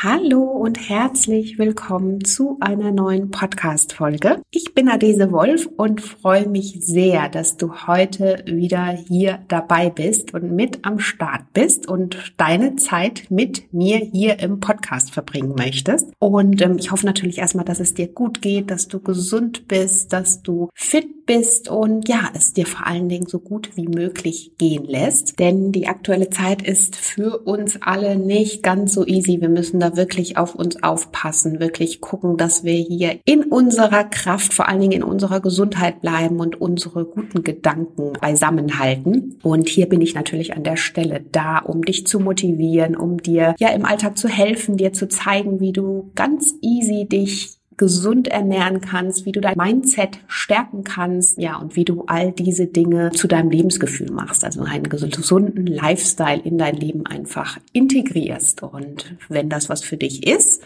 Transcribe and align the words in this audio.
Hallo 0.00 0.44
und 0.44 0.78
herzlich 0.88 1.58
willkommen 1.58 2.22
zu 2.24 2.56
einer 2.60 2.92
neuen 2.92 3.32
Podcast-Folge. 3.32 4.40
Ich 4.52 4.72
bin 4.72 4.88
Adese 4.88 5.32
Wolf 5.32 5.68
und 5.76 6.00
freue 6.00 6.48
mich 6.48 6.78
sehr, 6.82 7.28
dass 7.28 7.56
du 7.56 7.74
heute 7.88 8.44
wieder 8.46 8.86
hier 8.90 9.40
dabei 9.48 9.90
bist 9.90 10.34
und 10.34 10.52
mit 10.52 10.86
am 10.86 11.00
Start 11.00 11.52
bist 11.52 11.88
und 11.88 12.32
deine 12.36 12.76
Zeit 12.76 13.26
mit 13.28 13.72
mir 13.72 13.98
hier 13.98 14.38
im 14.38 14.60
Podcast 14.60 15.10
verbringen 15.10 15.56
möchtest. 15.58 16.12
Und 16.20 16.62
ähm, 16.62 16.76
ich 16.78 16.92
hoffe 16.92 17.04
natürlich 17.04 17.38
erstmal, 17.38 17.64
dass 17.64 17.80
es 17.80 17.92
dir 17.92 18.06
gut 18.06 18.40
geht, 18.40 18.70
dass 18.70 18.86
du 18.86 19.00
gesund 19.00 19.66
bist, 19.66 20.12
dass 20.12 20.44
du 20.44 20.68
fit 20.74 21.08
bist 21.28 21.68
und 21.68 22.08
ja, 22.08 22.30
es 22.34 22.54
dir 22.54 22.66
vor 22.66 22.86
allen 22.86 23.08
Dingen 23.08 23.26
so 23.26 23.38
gut 23.38 23.76
wie 23.76 23.86
möglich 23.86 24.52
gehen 24.56 24.84
lässt. 24.84 25.38
Denn 25.38 25.72
die 25.72 25.86
aktuelle 25.86 26.30
Zeit 26.30 26.62
ist 26.62 26.96
für 26.96 27.38
uns 27.46 27.80
alle 27.82 28.16
nicht 28.16 28.62
ganz 28.62 28.94
so 28.94 29.06
easy. 29.06 29.40
Wir 29.40 29.50
müssen 29.50 29.78
da 29.78 29.94
wirklich 29.94 30.38
auf 30.38 30.54
uns 30.54 30.82
aufpassen, 30.82 31.60
wirklich 31.60 32.00
gucken, 32.00 32.38
dass 32.38 32.64
wir 32.64 32.72
hier 32.72 33.20
in 33.26 33.44
unserer 33.44 34.04
Kraft, 34.04 34.54
vor 34.54 34.68
allen 34.68 34.80
Dingen 34.80 34.92
in 34.92 35.02
unserer 35.02 35.40
Gesundheit 35.40 36.00
bleiben 36.00 36.40
und 36.40 36.60
unsere 36.60 37.04
guten 37.04 37.42
Gedanken 37.42 38.14
beisammenhalten. 38.14 39.38
Und 39.42 39.68
hier 39.68 39.86
bin 39.86 40.00
ich 40.00 40.14
natürlich 40.14 40.56
an 40.56 40.64
der 40.64 40.76
Stelle 40.76 41.22
da, 41.30 41.58
um 41.58 41.82
dich 41.84 42.06
zu 42.06 42.20
motivieren, 42.20 42.96
um 42.96 43.18
dir 43.22 43.54
ja 43.58 43.68
im 43.68 43.84
Alltag 43.84 44.16
zu 44.16 44.28
helfen, 44.28 44.78
dir 44.78 44.94
zu 44.94 45.08
zeigen, 45.08 45.60
wie 45.60 45.72
du 45.72 46.10
ganz 46.14 46.54
easy 46.62 47.06
dich 47.06 47.57
gesund 47.78 48.28
ernähren 48.28 48.82
kannst, 48.82 49.24
wie 49.24 49.32
du 49.32 49.40
dein 49.40 49.56
Mindset 49.56 50.18
stärken 50.26 50.84
kannst, 50.84 51.38
ja, 51.38 51.56
und 51.56 51.76
wie 51.76 51.84
du 51.84 52.04
all 52.06 52.32
diese 52.32 52.66
Dinge 52.66 53.10
zu 53.12 53.28
deinem 53.28 53.50
Lebensgefühl 53.50 54.10
machst, 54.10 54.44
also 54.44 54.62
einen 54.62 54.88
gesunden 54.88 55.66
Lifestyle 55.66 56.40
in 56.42 56.58
dein 56.58 56.76
Leben 56.76 57.06
einfach 57.06 57.58
integrierst. 57.72 58.62
Und 58.62 59.14
wenn 59.28 59.48
das 59.48 59.68
was 59.68 59.82
für 59.82 59.96
dich 59.96 60.26
ist, 60.26 60.62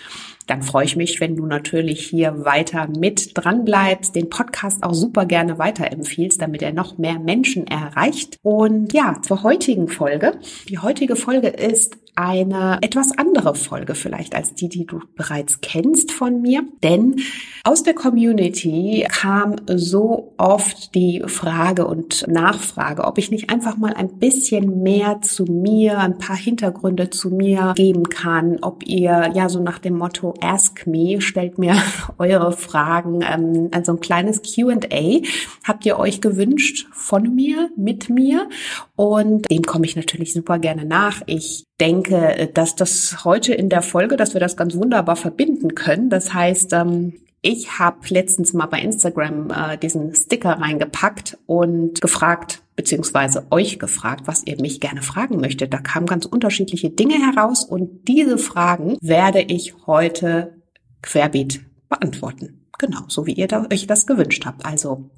dann 0.46 0.62
freue 0.62 0.84
ich 0.84 0.96
mich, 0.96 1.20
wenn 1.20 1.36
du 1.36 1.46
natürlich 1.46 2.06
hier 2.06 2.44
weiter 2.44 2.88
mit 2.98 3.32
dran 3.34 3.64
bleibst, 3.64 4.14
den 4.14 4.30
Podcast 4.30 4.82
auch 4.82 4.94
super 4.94 5.26
gerne 5.26 5.58
weiterempfiehlst, 5.58 6.40
damit 6.40 6.62
er 6.62 6.72
noch 6.72 6.98
mehr 6.98 7.18
Menschen 7.18 7.66
erreicht. 7.66 8.38
Und 8.42 8.92
ja, 8.92 9.20
zur 9.22 9.42
heutigen 9.42 9.88
Folge. 9.88 10.32
Die 10.68 10.78
heutige 10.78 11.16
Folge 11.16 11.48
ist 11.48 11.96
eine 12.14 12.78
etwas 12.82 13.16
andere 13.16 13.54
Folge 13.54 13.94
vielleicht 13.94 14.34
als 14.34 14.54
die, 14.54 14.68
die 14.68 14.86
du 14.86 15.00
bereits 15.16 15.60
kennst 15.62 16.12
von 16.12 16.42
mir. 16.42 16.62
Denn 16.82 17.16
aus 17.64 17.82
der 17.82 17.94
Community 17.94 19.06
kam 19.10 19.56
so 19.66 20.34
oft 20.36 20.94
die 20.94 21.22
Frage 21.26 21.86
und 21.86 22.26
Nachfrage, 22.28 23.04
ob 23.04 23.16
ich 23.16 23.30
nicht 23.30 23.50
einfach 23.50 23.78
mal 23.78 23.94
ein 23.94 24.18
bisschen 24.18 24.82
mehr 24.82 25.20
zu 25.22 25.44
mir, 25.44 25.98
ein 25.98 26.18
paar 26.18 26.36
Hintergründe 26.36 27.08
zu 27.08 27.30
mir 27.30 27.72
geben 27.76 28.08
kann, 28.10 28.58
ob 28.60 28.86
ihr 28.86 29.30
ja 29.34 29.48
so 29.48 29.62
nach 29.62 29.78
dem 29.78 29.96
Motto 29.96 30.31
Ask 30.40 30.86
Me, 30.86 31.20
stellt 31.20 31.58
mir 31.58 31.76
eure 32.18 32.52
Fragen, 32.52 33.20
ähm, 33.22 33.68
also 33.72 33.92
ein 33.92 34.00
kleines 34.00 34.42
QA 34.42 35.20
habt 35.64 35.86
ihr 35.86 35.98
euch 35.98 36.20
gewünscht 36.20 36.86
von 36.92 37.34
mir, 37.34 37.70
mit 37.76 38.08
mir 38.08 38.48
und 38.96 39.50
dem 39.50 39.62
komme 39.62 39.86
ich 39.86 39.96
natürlich 39.96 40.32
super 40.32 40.58
gerne 40.58 40.84
nach. 40.84 41.22
Ich 41.26 41.64
denke, 41.80 42.50
dass 42.54 42.76
das 42.76 43.24
heute 43.24 43.54
in 43.54 43.68
der 43.68 43.82
Folge, 43.82 44.16
dass 44.16 44.34
wir 44.34 44.40
das 44.40 44.56
ganz 44.56 44.76
wunderbar 44.76 45.16
verbinden 45.16 45.74
können. 45.74 46.10
Das 46.10 46.32
heißt, 46.32 46.72
ähm, 46.72 47.14
ich 47.42 47.78
habe 47.78 47.98
letztens 48.08 48.52
mal 48.52 48.66
bei 48.66 48.80
Instagram 48.80 49.50
äh, 49.50 49.76
diesen 49.76 50.14
Sticker 50.14 50.52
reingepackt 50.52 51.38
und 51.46 52.00
gefragt, 52.00 52.61
beziehungsweise 52.82 53.46
euch 53.50 53.78
gefragt, 53.78 54.22
was 54.26 54.44
ihr 54.44 54.60
mich 54.60 54.80
gerne 54.80 55.02
fragen 55.02 55.40
möchtet. 55.40 55.72
Da 55.72 55.78
kamen 55.78 56.06
ganz 56.06 56.26
unterschiedliche 56.26 56.90
Dinge 56.90 57.14
heraus 57.14 57.64
und 57.64 58.08
diese 58.08 58.38
Fragen 58.38 58.98
werde 59.00 59.40
ich 59.40 59.86
heute 59.86 60.60
querbeet 61.00 61.60
beantworten. 61.88 62.66
Genau, 62.78 63.02
so 63.06 63.26
wie 63.26 63.34
ihr 63.34 63.46
da, 63.46 63.66
euch 63.72 63.86
das 63.86 64.06
gewünscht 64.06 64.44
habt. 64.46 64.66
Also 64.66 65.10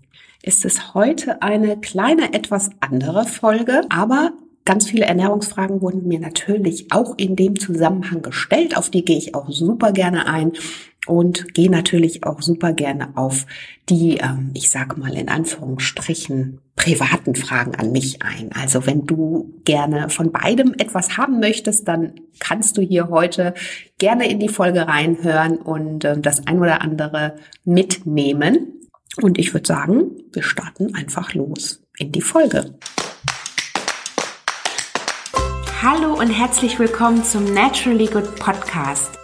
ist 0.42 0.66
es 0.66 0.92
heute 0.92 1.40
eine 1.40 1.80
kleine, 1.80 2.34
etwas 2.34 2.68
andere 2.80 3.24
Folge, 3.24 3.80
aber 3.88 4.32
Ganz 4.66 4.88
viele 4.88 5.04
Ernährungsfragen 5.04 5.82
wurden 5.82 6.08
mir 6.08 6.18
natürlich 6.18 6.90
auch 6.90 7.18
in 7.18 7.36
dem 7.36 7.60
Zusammenhang 7.60 8.22
gestellt. 8.22 8.78
Auf 8.78 8.88
die 8.88 9.04
gehe 9.04 9.18
ich 9.18 9.34
auch 9.34 9.50
super 9.50 9.92
gerne 9.92 10.26
ein 10.26 10.52
und 11.06 11.54
gehe 11.54 11.70
natürlich 11.70 12.24
auch 12.24 12.40
super 12.40 12.72
gerne 12.72 13.16
auf 13.16 13.46
die, 13.88 14.18
ähm, 14.18 14.50
ich 14.54 14.70
sage 14.70 14.98
mal 14.98 15.14
in 15.16 15.28
Anführungsstrichen, 15.28 16.60
privaten 16.76 17.34
Fragen 17.34 17.74
an 17.74 17.92
mich 17.92 18.22
ein. 18.22 18.50
Also 18.52 18.86
wenn 18.86 19.06
du 19.06 19.54
gerne 19.64 20.08
von 20.08 20.32
beidem 20.32 20.74
etwas 20.78 21.16
haben 21.16 21.40
möchtest, 21.40 21.86
dann 21.88 22.14
kannst 22.40 22.76
du 22.76 22.82
hier 22.82 23.08
heute 23.08 23.54
gerne 23.98 24.28
in 24.28 24.40
die 24.40 24.48
Folge 24.48 24.88
reinhören 24.88 25.56
und 25.58 26.04
äh, 26.04 26.18
das 26.18 26.46
ein 26.46 26.58
oder 26.58 26.82
andere 26.82 27.36
mitnehmen. 27.64 28.72
Und 29.20 29.38
ich 29.38 29.54
würde 29.54 29.66
sagen, 29.66 30.10
wir 30.32 30.42
starten 30.42 30.94
einfach 30.94 31.34
los 31.34 31.82
in 31.98 32.10
die 32.10 32.22
Folge. 32.22 32.74
Hallo 35.82 36.14
und 36.18 36.30
herzlich 36.30 36.78
willkommen 36.78 37.22
zum 37.24 37.44
Naturally 37.52 38.06
Good 38.06 38.36
Podcast. 38.36 39.23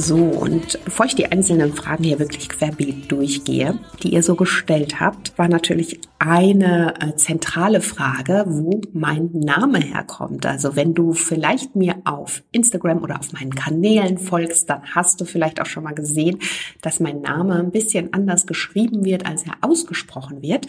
So, 0.00 0.14
und 0.14 0.78
bevor 0.84 1.06
ich 1.06 1.16
die 1.16 1.32
einzelnen 1.32 1.72
Fragen 1.72 2.04
hier 2.04 2.20
wirklich 2.20 2.48
querbeet 2.48 3.10
durchgehe, 3.10 3.80
die 4.00 4.14
ihr 4.14 4.22
so 4.22 4.36
gestellt 4.36 5.00
habt, 5.00 5.36
war 5.36 5.48
natürlich 5.48 5.98
eine 6.20 6.94
äh, 7.00 7.16
zentrale 7.16 7.80
Frage, 7.80 8.44
wo 8.46 8.80
mein 8.92 9.30
Name 9.32 9.80
herkommt. 9.80 10.46
Also 10.46 10.76
wenn 10.76 10.94
du 10.94 11.14
vielleicht 11.14 11.74
mir 11.74 11.96
auf 12.04 12.44
Instagram 12.52 13.02
oder 13.02 13.18
auf 13.18 13.32
meinen 13.32 13.56
Kanälen 13.56 14.18
folgst, 14.18 14.70
dann 14.70 14.82
hast 14.94 15.20
du 15.20 15.24
vielleicht 15.24 15.60
auch 15.60 15.66
schon 15.66 15.82
mal 15.82 15.94
gesehen, 15.94 16.38
dass 16.80 17.00
mein 17.00 17.20
Name 17.20 17.56
ein 17.56 17.72
bisschen 17.72 18.12
anders 18.12 18.46
geschrieben 18.46 19.04
wird, 19.04 19.26
als 19.26 19.46
er 19.46 19.54
ausgesprochen 19.62 20.42
wird. 20.42 20.68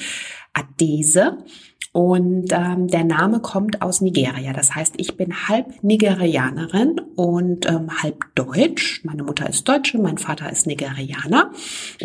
Adese. 0.53 1.37
Und 1.91 2.51
ähm, 2.51 2.87
der 2.87 3.03
Name 3.03 3.39
kommt 3.39 3.81
aus 3.81 3.99
Nigeria. 3.99 4.53
Das 4.53 4.75
heißt, 4.75 4.93
ich 4.97 5.17
bin 5.17 5.47
halb 5.47 5.83
Nigerianerin 5.83 7.01
und 7.15 7.67
ähm, 7.67 8.03
halb 8.03 8.25
Deutsch. 8.35 9.01
Meine 9.03 9.23
Mutter 9.23 9.49
ist 9.49 9.67
Deutsche, 9.67 9.97
mein 9.97 10.19
Vater 10.19 10.51
ist 10.51 10.67
Nigerianer 10.67 11.51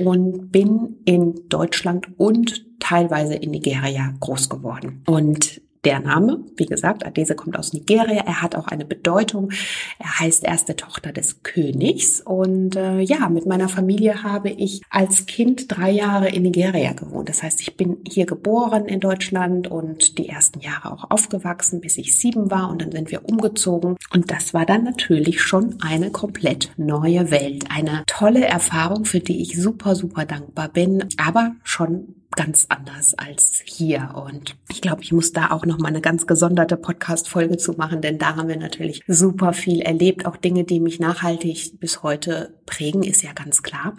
und 0.03 0.50
bin 0.50 0.97
in 1.05 1.49
Deutschland 1.50 2.09
und 2.16 2.65
teilweise 2.81 3.34
in 3.34 3.50
Nigeria 3.50 4.15
groß 4.21 4.49
geworden. 4.49 5.03
Und 5.06 5.61
der 5.84 6.00
Name, 6.00 6.41
wie 6.56 6.67
gesagt, 6.67 7.05
Adese 7.06 7.34
kommt 7.34 7.59
aus 7.59 7.72
Nigeria. 7.72 8.22
Er 8.27 8.43
hat 8.43 8.56
auch 8.56 8.69
eine 8.69 8.84
Bedeutung. 8.84 9.50
Er 9.99 10.21
heißt 10.21 10.45
erste 10.45 10.77
Tochter 10.77 11.12
des 11.12 11.43
Königs. 11.43 12.21
Und 12.21 12.77
äh, 12.77 13.00
ja, 13.00 13.28
mit 13.28 13.47
meiner 13.47 13.69
Familie 13.69 14.23
habe 14.23 14.50
ich 14.50 14.83
als 14.91 15.27
Kind 15.27 15.67
drei 15.69 15.91
Jahre 15.91 16.28
in 16.28 16.43
Nigeria 16.43 16.93
gewohnt. 16.93 17.28
Das 17.28 17.43
heißt, 17.43 17.61
ich 17.61 17.77
bin 17.77 17.99
hier 18.09 18.27
geboren 18.27 18.87
in 18.87 19.00
Deutschland 19.00 19.69
und 19.69 20.19
die 20.19 20.29
ersten 20.29 20.61
Jahre 20.61 20.93
auch 20.93 21.11
aufgewachsen, 21.11 21.81
bis 21.81 21.99
ich 21.99 22.19
sieben 22.19 22.50
war. 22.50 22.70
Und 22.70 22.82
dann 22.82 22.93
sind 22.93 23.11
wir 23.11 23.29
umgezogen. 23.29 23.97
Und 24.12 24.31
das 24.31 24.55
war 24.55 24.67
dann 24.67 24.85
natürlich 24.85 25.43
schon 25.43 25.76
eine 25.81 26.11
komplett 26.11 26.70
neue 26.76 27.31
Welt. 27.31 27.64
Eine 27.70 28.05
tolle 28.06 28.44
Erfahrung, 28.44 29.05
für 29.05 29.20
die 29.20 29.43
ich 29.43 29.61
super, 29.61 29.94
super 29.94 30.25
dankbar 30.25 30.69
bin. 30.69 31.05
Aber 31.19 31.55
schon 31.62 32.14
ganz 32.37 32.67
anders 32.69 33.15
als 33.15 33.63
hier. 33.65 34.15
Und 34.15 34.57
ich 34.71 34.81
glaube, 34.81 35.03
ich 35.03 35.13
muss 35.13 35.33
da 35.33 35.51
auch 35.51 35.67
noch 35.67 35.79
mal 35.79 35.89
eine 35.89 36.01
ganz 36.01 36.27
gesonderte 36.27 36.77
Podcast-Folge 36.77 37.57
zu 37.57 37.73
machen, 37.73 38.01
denn 38.01 38.19
da 38.19 38.37
haben 38.37 38.49
wir 38.49 38.57
natürlich 38.57 39.03
super 39.07 39.53
viel 39.53 39.81
erlebt. 39.81 40.27
Auch 40.27 40.37
Dinge, 40.37 40.65
die 40.65 40.81
mich 40.81 41.01
nachhaltig 41.01 41.81
bis 41.81 42.03
heute 42.03 42.55
prägen, 42.67 43.03
ist 43.03 43.23
ja 43.23 43.33
ganz 43.33 43.63
klar. 43.63 43.97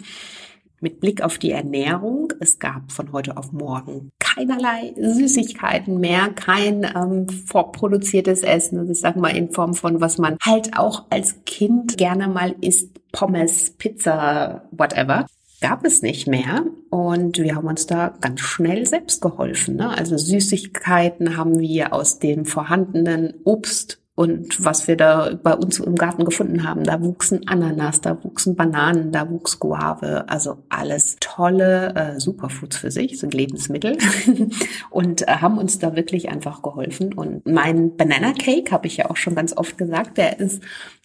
Mit 0.80 1.00
Blick 1.00 1.22
auf 1.22 1.38
die 1.38 1.52
Ernährung, 1.52 2.32
es 2.38 2.58
gab 2.58 2.92
von 2.92 3.12
heute 3.12 3.38
auf 3.38 3.50
morgen 3.50 4.12
keinerlei 4.18 4.92
Süßigkeiten 4.96 5.98
mehr, 5.98 6.28
kein 6.28 6.84
ähm, 6.84 7.28
vorproduziertes 7.28 8.42
Essen. 8.42 8.78
Also 8.78 8.92
ich 8.92 9.00
sage 9.00 9.18
mal 9.18 9.34
in 9.34 9.50
Form 9.50 9.72
von, 9.72 10.00
was 10.02 10.18
man 10.18 10.36
halt 10.44 10.76
auch 10.76 11.06
als 11.08 11.44
Kind 11.46 11.96
gerne 11.96 12.28
mal 12.28 12.54
isst, 12.60 12.90
Pommes, 13.12 13.70
Pizza, 13.78 14.68
whatever. 14.70 15.26
Gab 15.60 15.84
es 15.84 16.02
nicht 16.02 16.26
mehr 16.26 16.64
und 16.90 17.38
wir 17.38 17.56
haben 17.56 17.66
uns 17.66 17.86
da 17.86 18.14
ganz 18.20 18.40
schnell 18.40 18.86
selbst 18.86 19.20
geholfen. 19.20 19.76
Ne? 19.76 19.88
Also 19.90 20.16
Süßigkeiten 20.16 21.36
haben 21.36 21.58
wir 21.58 21.92
aus 21.92 22.18
dem 22.18 22.44
vorhandenen 22.44 23.34
Obst 23.44 24.00
und 24.16 24.64
was 24.64 24.88
wir 24.88 24.96
da 24.96 25.38
bei 25.42 25.54
uns 25.54 25.78
im 25.78 25.94
Garten 25.94 26.24
gefunden 26.24 26.66
haben, 26.66 26.84
da 26.84 27.02
wuchsen 27.02 27.46
Ananas, 27.48 28.00
da 28.00 28.24
wuchsen 28.24 28.56
Bananen, 28.56 29.12
da 29.12 29.28
wuchs 29.28 29.60
Guave, 29.60 30.26
also 30.26 30.64
alles 30.70 31.18
tolle 31.20 31.94
äh, 31.94 32.18
Superfoods 32.18 32.78
für 32.78 32.90
sich, 32.90 33.20
sind 33.20 33.34
Lebensmittel 33.34 33.98
und 34.90 35.28
äh, 35.28 35.32
haben 35.32 35.58
uns 35.58 35.78
da 35.78 35.94
wirklich 35.94 36.30
einfach 36.30 36.62
geholfen. 36.62 37.12
Und 37.12 37.44
mein 37.44 37.94
Banana 37.98 38.32
Cake 38.32 38.72
habe 38.72 38.86
ich 38.86 38.96
ja 38.96 39.10
auch 39.10 39.18
schon 39.18 39.34
ganz 39.34 39.54
oft 39.54 39.76
gesagt, 39.76 40.16
der 40.16 40.40
ist 40.40 40.62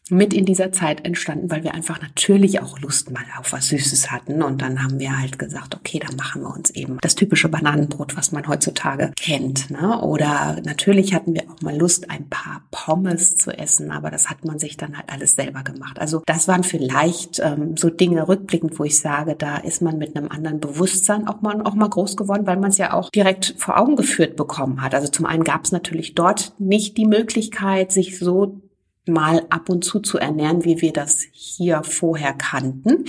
mit 0.10 0.34
in 0.34 0.46
dieser 0.46 0.72
Zeit 0.72 1.06
entstanden, 1.06 1.50
weil 1.50 1.64
wir 1.64 1.74
einfach 1.74 2.02
natürlich 2.02 2.62
auch 2.62 2.80
Lust 2.80 3.12
mal 3.12 3.24
auf 3.40 3.54
was 3.54 3.68
Süßes 3.70 4.12
hatten. 4.12 4.42
Und 4.42 4.62
dann 4.62 4.84
haben 4.84 5.00
wir 5.00 5.18
halt 5.18 5.40
gesagt, 5.40 5.76
okay, 5.76 6.00
dann 6.00 6.16
machen 6.18 6.42
wir 6.42 6.54
uns 6.54 6.70
eben 6.72 6.98
das 7.02 7.16
typische 7.16 7.48
Bananenbrot, 7.48 8.18
was 8.18 8.32
man 8.32 8.48
heutzutage 8.48 9.14
kennt. 9.16 9.70
Ne? 9.70 10.02
Oder 10.02 10.58
natürlich 10.66 11.14
hatten 11.14 11.34
wir 11.34 11.44
auch 11.50 11.62
mal 11.62 11.78
Lust, 11.78 12.10
ein 12.10 12.28
paar 12.30 12.64
Pommes 12.72 13.38
zu 13.38 13.52
essen, 13.52 13.92
aber 13.92 14.12
das 14.12 14.30
hat 14.30 14.44
man 14.44 14.60
sich 14.60 14.76
dann 14.76 14.98
halt 14.98 15.10
alles 15.10 15.32
selber 15.32 15.64
gemacht. 15.64 16.00
Also 16.00 16.24
das 16.26 16.48
waren 16.48 16.64
vielleicht 16.64 17.40
ähm, 17.40 17.78
so 17.78 17.90
Dinge 17.90 18.28
rückblickend, 18.28 18.80
wo 18.80 18.84
ich 18.84 19.00
sage, 19.00 19.36
da 19.36 19.58
ist 19.58 19.82
man 19.82 19.98
mit 19.98 20.18
einem 20.18 20.30
anderen 20.30 20.60
Bewusstsein 20.60 21.28
auch 21.28 21.42
mal, 21.42 21.62
auch 21.62 21.76
mal 21.76 21.90
groß 21.90 22.18
geworden, 22.18 22.46
weil 22.48 22.58
man 22.58 22.72
es 22.72 22.78
ja 22.78 22.94
auch 22.94 23.10
direkt 23.12 23.56
vor 23.58 23.80
Augen 23.80 23.96
geführt 23.96 24.36
bekommen 24.36 24.82
hat. 24.82 24.94
Also 24.94 25.08
zum 25.08 25.26
einen 25.26 25.44
gab 25.44 25.64
es 25.64 25.72
natürlich 25.72 26.16
dort 26.16 26.54
nicht 26.60 26.98
die 26.98 27.06
Möglichkeit, 27.06 27.92
sich 27.92 28.20
so 28.20 28.62
mal 29.08 29.46
ab 29.50 29.70
und 29.70 29.84
zu 29.84 30.00
zu 30.00 30.18
ernähren, 30.18 30.64
wie 30.64 30.82
wir 30.82 30.94
das 30.94 31.26
hier 31.32 31.84
vorher 31.84 32.34
kannten. 32.34 33.06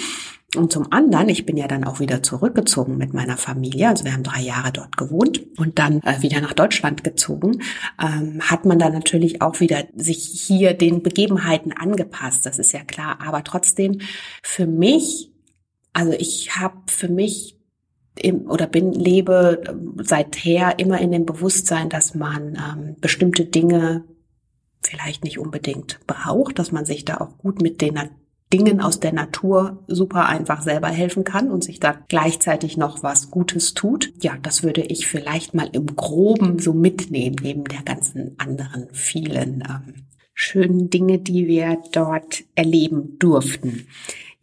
Und 0.55 0.71
zum 0.71 0.93
anderen, 0.93 1.31
ich 1.31 1.47
bin 1.47 1.57
ja 1.57 1.67
dann 1.67 1.85
auch 1.85 1.99
wieder 1.99 2.23
zurückgezogen 2.23 2.99
mit 2.99 3.15
meiner 3.15 3.39
Familie, 3.39 3.89
also 3.89 4.05
wir 4.05 4.13
haben 4.13 4.23
drei 4.23 4.43
Jahre 4.43 4.71
dort 4.71 4.99
gewohnt 4.99 5.43
und 5.57 5.79
dann 5.79 6.01
äh, 6.03 6.21
wieder 6.21 6.43
nach 6.43 6.53
Deutschland 6.53 7.03
gezogen, 7.03 7.63
ähm, 7.99 8.39
hat 8.43 8.67
man 8.67 8.79
dann 8.79 8.93
natürlich 8.93 9.41
auch 9.41 9.61
wieder 9.61 9.85
sich 9.97 10.19
hier 10.19 10.75
den 10.75 11.03
Begebenheiten 11.03 11.73
angepasst, 11.73 12.45
das 12.45 12.59
ist 12.59 12.73
ja 12.73 12.85
klar. 12.85 13.19
Aber 13.27 13.45
trotzdem, 13.45 14.01
für 14.43 14.67
mich, 14.67 15.33
also 15.95 16.13
ich 16.13 16.55
habe 16.59 16.77
für 16.87 17.09
mich 17.09 17.59
im, 18.21 18.51
oder 18.51 18.67
bin, 18.67 18.93
lebe 18.93 19.63
seither 20.03 20.79
immer 20.79 21.01
in 21.01 21.13
dem 21.13 21.25
Bewusstsein, 21.25 21.89
dass 21.89 22.15
man 22.15 22.57
ähm, 22.57 22.97
bestimmte 23.01 23.47
Dinge 23.47 24.05
vielleicht 24.83 25.25
nicht 25.25 25.39
unbedingt 25.39 26.01
braucht, 26.07 26.59
dass 26.59 26.73
man 26.73 26.85
sich 26.85 27.05
da 27.05 27.19
auch 27.19 27.39
gut 27.39 27.63
mit 27.63 27.81
den 27.81 27.99
Dingen 28.53 28.81
aus 28.81 29.01
der 29.01 29.13
Natur 29.13 29.83
super 29.87 30.27
einfach 30.29 30.63
selber 30.63 30.89
helfen 30.89 31.25
kann 31.25 31.51
und 31.51 31.65
sich 31.65 31.81
da 31.81 31.97
gleichzeitig 32.09 32.77
noch 32.77 33.03
was 33.03 33.31
Gutes 33.31 33.73
tut. 33.73 34.13
Ja, 34.21 34.37
das 34.43 34.63
würde 34.63 34.83
ich 34.83 35.07
vielleicht 35.07 35.55
mal 35.55 35.71
im 35.73 35.87
Groben 35.97 36.59
so 36.59 36.75
mitnehmen, 36.75 37.37
neben 37.41 37.65
der 37.65 37.83
ganzen 37.83 38.35
anderen 38.39 38.89
vielen 38.93 39.65
ähm, 39.67 40.07
schönen 40.35 40.91
Dinge, 40.91 41.19
die 41.19 41.47
wir 41.47 41.79
dort 41.93 42.45
erleben 42.55 43.19
durften. 43.19 43.87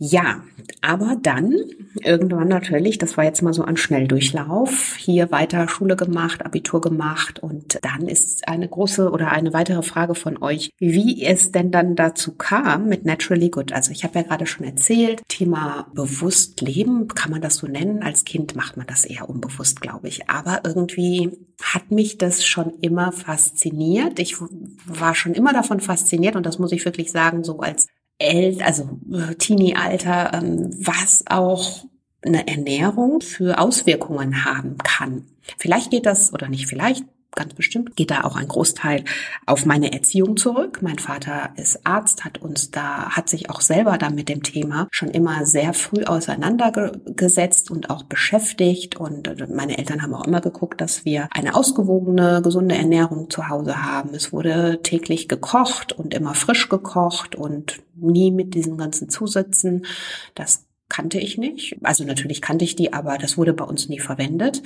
Ja, 0.01 0.44
aber 0.81 1.18
dann 1.22 1.54
irgendwann 2.01 2.48
natürlich, 2.48 3.00
das 3.00 3.18
war 3.18 3.25
jetzt 3.25 3.42
mal 3.42 3.54
so 3.54 3.63
ein 3.63 3.75
Schnelldurchlauf, 3.75 4.96
hier 4.96 5.30
weiter 5.30 5.68
Schule 5.68 5.98
gemacht, 5.98 6.46
Abitur 6.46 6.80
gemacht 6.80 7.40
und 7.40 7.80
dann 7.81 8.07
ist 8.07 8.48
eine 8.48 8.69
große 8.69 9.12
oder 9.12 9.34
eine 9.34 9.51
weitere 9.51 9.81
Frage 9.81 10.16
von 10.16 10.42
euch, 10.42 10.72
wie 10.80 11.25
es 11.25 11.51
denn 11.51 11.72
dann 11.72 11.98
dazu 11.98 12.34
kam 12.36 12.88
mit 12.88 13.04
Naturally 13.04 13.50
Good. 13.50 13.74
Also 13.74 13.92
ich 13.92 14.06
habe 14.06 14.19
ja 14.19 14.24
gerade 14.24 14.46
schon 14.46 14.66
erzählt, 14.66 15.22
Thema 15.28 15.88
bewusst 15.94 16.62
leben, 16.62 17.10
kann 17.10 17.31
man 17.31 17.42
das 17.42 17.56
so 17.56 17.68
nennen? 17.68 18.02
Als 18.02 18.24
Kind 18.24 18.56
macht 18.56 18.78
man 18.78 18.88
das 18.88 19.04
eher 19.04 19.30
unbewusst, 19.30 19.81
glaube 19.81 20.07
ich. 20.07 20.30
Aber 20.30 20.62
irgendwie 20.63 21.31
hat 21.62 21.92
mich 21.92 22.18
das 22.18 22.45
schon 22.45 22.72
immer 22.80 23.12
fasziniert. 23.12 24.18
Ich 24.19 24.38
war 24.86 25.13
schon 25.13 25.34
immer 25.34 25.52
davon 25.52 25.81
fasziniert 25.81 26.38
und 26.38 26.45
das 26.45 26.57
muss 26.57 26.72
ich 26.72 26.86
wirklich 26.86 27.12
sagen, 27.12 27.44
so 27.44 27.60
als 27.60 27.88
El 28.19 28.62
also 28.62 28.89
Teenie-Alter, 29.38 30.33
ähm, 30.33 30.71
was 30.77 31.24
auch 31.27 31.86
eine 32.21 32.48
Ernährung 32.48 33.21
für 33.21 33.60
Auswirkungen 33.60 34.45
haben 34.45 34.77
kann. 34.77 35.25
Vielleicht 35.57 35.89
geht 35.89 36.06
das, 36.06 36.33
oder 36.33 36.50
nicht 36.50 36.68
vielleicht, 36.68 37.06
ganz 37.36 37.54
bestimmt 37.54 37.96
geht 37.96 38.12
da 38.12 38.24
auch 38.24 38.36
ein 38.36 38.48
Großteil 38.48 39.04
auf 39.46 39.66
meine 39.66 39.94
Erziehung 39.94 40.38
zurück. 40.38 40.80
Mein 40.81 41.00
Vater 41.00 41.50
ist 41.56 41.86
Arzt, 41.86 42.26
hat 42.26 42.40
uns 42.40 42.72
da, 42.72 43.10
hat 43.12 43.30
sich 43.30 43.50
auch 43.50 43.62
selber 43.62 43.98
da 43.98 44.10
mit 44.10 44.30
dem 44.30 44.44
Thema 44.44 44.88
schon 44.92 45.10
immer 45.10 45.46
sehr 45.46 45.74
früh 45.74 46.04
auseinandergesetzt 46.04 47.72
und 47.72 47.90
auch 47.90 48.04
beschäftigt. 48.04 48.98
Und 48.98 49.50
meine 49.50 49.78
Eltern 49.78 50.02
haben 50.02 50.14
auch 50.14 50.26
immer 50.26 50.42
geguckt, 50.42 50.81
dass 50.81 51.06
wir 51.06 51.28
eine 51.31 51.56
ausgewogene, 51.56 52.42
gesunde 52.42 52.76
Ernährung 52.76 53.30
zu 53.30 53.48
Hause 53.50 53.84
haben. 53.84 54.14
Es 54.14 54.34
wurde 54.34 54.81
täglich 54.81 55.28
gekocht 55.28 55.94
und 55.94 56.14
immer 56.14 56.34
frisch 56.34 56.70
gekocht 56.70 57.36
und 57.36 57.81
nie 57.96 58.31
mit 58.31 58.54
diesen 58.54 58.78
ganzen 58.78 59.10
Zusätzen. 59.10 59.86
Das 60.36 60.66
kannte 60.90 61.20
ich 61.20 61.38
nicht. 61.38 61.78
Also 61.84 62.04
natürlich 62.04 62.42
kannte 62.42 62.66
ich 62.66 62.76
die, 62.76 62.94
aber 62.94 63.18
das 63.18 63.38
wurde 63.38 63.54
bei 63.54 63.66
uns 63.66 63.88
nie 63.88 64.00
verwendet. 64.00 64.64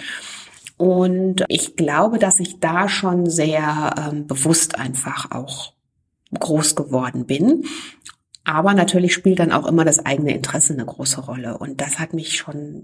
Und 0.84 1.46
ich 1.48 1.78
glaube, 1.78 2.20
dass 2.20 2.42
ich 2.42 2.60
da 2.60 2.90
schon 2.90 3.30
sehr 3.30 3.96
ähm, 3.98 4.28
bewusst 4.28 4.78
einfach 4.78 5.32
auch 5.32 5.72
groß 6.38 6.76
geworden 6.76 7.26
bin. 7.26 7.64
Aber 8.44 8.74
natürlich 8.74 9.14
spielt 9.14 9.40
dann 9.40 9.54
auch 9.54 9.66
immer 9.66 9.86
das 9.86 10.06
eigene 10.06 10.36
Interesse 10.36 10.74
eine 10.74 10.86
große 10.86 11.22
Rolle. 11.22 11.58
Und 11.58 11.80
das 11.80 12.00
hat 12.00 12.14
mich 12.14 12.36
schon 12.36 12.84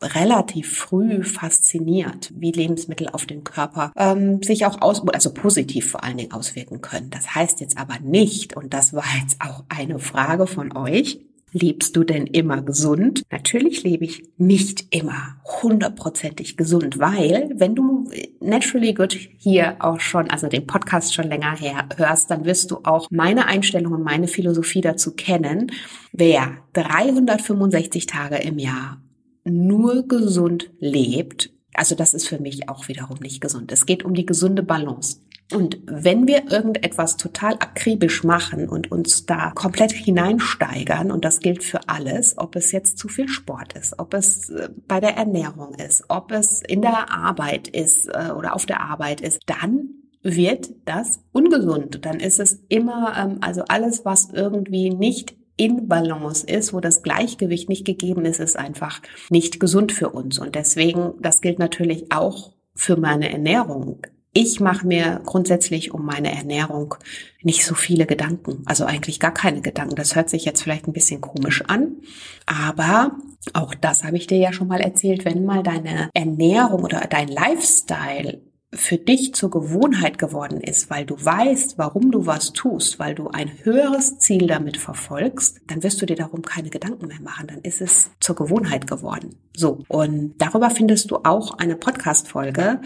relativ 0.00 0.78
früh 0.78 1.24
fasziniert, 1.24 2.32
wie 2.34 2.52
Lebensmittel 2.52 3.10
auf 3.10 3.26
den 3.26 3.44
Körper 3.44 3.92
ähm, 3.96 4.42
sich 4.42 4.64
auch 4.64 4.80
aus, 4.80 5.06
also 5.06 5.34
positiv 5.34 5.90
vor 5.90 6.04
allen 6.04 6.16
Dingen 6.16 6.32
auswirken 6.32 6.80
können. 6.80 7.10
Das 7.10 7.34
heißt 7.34 7.60
jetzt 7.60 7.76
aber 7.76 7.98
nicht, 8.00 8.56
und 8.56 8.72
das 8.72 8.94
war 8.94 9.04
jetzt 9.20 9.42
auch 9.42 9.64
eine 9.68 9.98
Frage 9.98 10.46
von 10.46 10.74
euch, 10.74 11.20
Lebst 11.52 11.96
du 11.96 12.02
denn 12.02 12.26
immer 12.26 12.60
gesund? 12.62 13.22
Natürlich 13.30 13.82
lebe 13.84 14.04
ich 14.04 14.24
nicht 14.36 14.94
immer 14.94 15.40
hundertprozentig 15.62 16.56
gesund, 16.56 16.98
weil 16.98 17.50
wenn 17.54 17.74
du 17.74 18.10
Naturally 18.40 18.92
Good 18.92 19.16
hier 19.38 19.76
auch 19.78 20.00
schon, 20.00 20.28
also 20.28 20.48
den 20.48 20.66
Podcast 20.66 21.14
schon 21.14 21.28
länger 21.28 21.56
her 21.56 21.88
hörst, 21.96 22.30
dann 22.30 22.44
wirst 22.44 22.70
du 22.70 22.80
auch 22.82 23.08
meine 23.10 23.46
Einstellung 23.46 23.92
und 23.92 24.02
meine 24.02 24.28
Philosophie 24.28 24.80
dazu 24.80 25.14
kennen. 25.14 25.70
Wer 26.12 26.58
365 26.72 28.06
Tage 28.06 28.36
im 28.36 28.58
Jahr 28.58 29.00
nur 29.44 30.06
gesund 30.06 30.70
lebt, 30.80 31.50
also 31.76 31.94
das 31.94 32.14
ist 32.14 32.26
für 32.26 32.40
mich 32.40 32.68
auch 32.68 32.88
wiederum 32.88 33.18
nicht 33.20 33.40
gesund. 33.40 33.70
Es 33.70 33.86
geht 33.86 34.04
um 34.04 34.14
die 34.14 34.26
gesunde 34.26 34.62
Balance. 34.62 35.20
Und 35.52 35.78
wenn 35.86 36.26
wir 36.26 36.50
irgendetwas 36.50 37.16
total 37.16 37.54
akribisch 37.54 38.24
machen 38.24 38.68
und 38.68 38.90
uns 38.90 39.26
da 39.26 39.52
komplett 39.52 39.92
hineinsteigern, 39.92 41.12
und 41.12 41.24
das 41.24 41.38
gilt 41.38 41.62
für 41.62 41.88
alles, 41.88 42.36
ob 42.36 42.56
es 42.56 42.72
jetzt 42.72 42.98
zu 42.98 43.06
viel 43.08 43.28
Sport 43.28 43.74
ist, 43.74 43.98
ob 43.98 44.14
es 44.14 44.50
äh, 44.50 44.68
bei 44.88 44.98
der 44.98 45.16
Ernährung 45.16 45.74
ist, 45.74 46.04
ob 46.08 46.32
es 46.32 46.62
in 46.62 46.82
der 46.82 47.12
Arbeit 47.12 47.68
ist 47.68 48.08
äh, 48.08 48.32
oder 48.32 48.56
auf 48.56 48.66
der 48.66 48.80
Arbeit 48.80 49.20
ist, 49.20 49.40
dann 49.46 49.90
wird 50.22 50.70
das 50.84 51.20
ungesund. 51.30 52.04
Dann 52.04 52.18
ist 52.18 52.40
es 52.40 52.60
immer, 52.68 53.14
ähm, 53.16 53.38
also 53.40 53.62
alles, 53.68 54.04
was 54.04 54.30
irgendwie 54.32 54.90
nicht 54.90 55.36
in 55.56 55.86
Balance 55.88 56.44
ist, 56.46 56.74
wo 56.74 56.80
das 56.80 57.02
Gleichgewicht 57.02 57.68
nicht 57.68 57.84
gegeben 57.84 58.24
ist, 58.24 58.40
ist 58.40 58.58
einfach 58.58 59.00
nicht 59.30 59.60
gesund 59.60 59.92
für 59.92 60.10
uns. 60.10 60.38
Und 60.38 60.56
deswegen, 60.56 61.14
das 61.20 61.40
gilt 61.40 61.60
natürlich 61.60 62.12
auch 62.12 62.52
für 62.74 62.96
meine 62.96 63.30
Ernährung. 63.30 64.02
Ich 64.38 64.60
mache 64.60 64.86
mir 64.86 65.22
grundsätzlich 65.24 65.94
um 65.94 66.04
meine 66.04 66.30
Ernährung 66.30 66.96
nicht 67.40 67.64
so 67.64 67.74
viele 67.74 68.04
Gedanken, 68.04 68.64
also 68.66 68.84
eigentlich 68.84 69.18
gar 69.18 69.32
keine 69.32 69.62
Gedanken. 69.62 69.94
Das 69.94 70.14
hört 70.14 70.28
sich 70.28 70.44
jetzt 70.44 70.62
vielleicht 70.62 70.86
ein 70.86 70.92
bisschen 70.92 71.22
komisch 71.22 71.64
an, 71.68 71.96
aber 72.44 73.12
auch 73.54 73.74
das 73.74 74.04
habe 74.04 74.18
ich 74.18 74.26
dir 74.26 74.36
ja 74.36 74.52
schon 74.52 74.68
mal 74.68 74.82
erzählt, 74.82 75.24
wenn 75.24 75.46
mal 75.46 75.62
deine 75.62 76.10
Ernährung 76.12 76.84
oder 76.84 77.06
dein 77.08 77.28
Lifestyle 77.28 78.42
für 78.74 78.98
dich 78.98 79.34
zur 79.34 79.50
Gewohnheit 79.50 80.18
geworden 80.18 80.60
ist, 80.60 80.90
weil 80.90 81.06
du 81.06 81.16
weißt, 81.16 81.78
warum 81.78 82.10
du 82.10 82.26
was 82.26 82.52
tust, 82.52 82.98
weil 82.98 83.14
du 83.14 83.28
ein 83.28 83.50
höheres 83.62 84.18
Ziel 84.18 84.46
damit 84.46 84.76
verfolgst, 84.76 85.60
dann 85.68 85.82
wirst 85.82 86.02
du 86.02 86.06
dir 86.06 86.16
darum 86.16 86.42
keine 86.42 86.68
Gedanken 86.68 87.06
mehr 87.06 87.20
machen. 87.22 87.46
Dann 87.46 87.60
ist 87.60 87.80
es 87.80 88.10
zur 88.20 88.36
Gewohnheit 88.36 88.86
geworden. 88.86 89.36
So. 89.56 89.82
Und 89.88 90.34
darüber 90.38 90.68
findest 90.68 91.10
du 91.10 91.20
auch 91.24 91.56
eine 91.58 91.76
Podcast-Folge, 91.76 92.82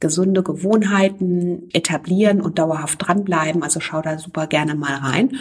gesunde 0.00 0.42
Gewohnheiten 0.42 1.68
etablieren 1.72 2.40
und 2.40 2.58
dauerhaft 2.58 3.06
dranbleiben. 3.06 3.62
Also 3.62 3.80
schau 3.80 4.02
da 4.02 4.18
super 4.18 4.46
gerne 4.46 4.74
mal 4.74 4.96
rein. 4.96 5.36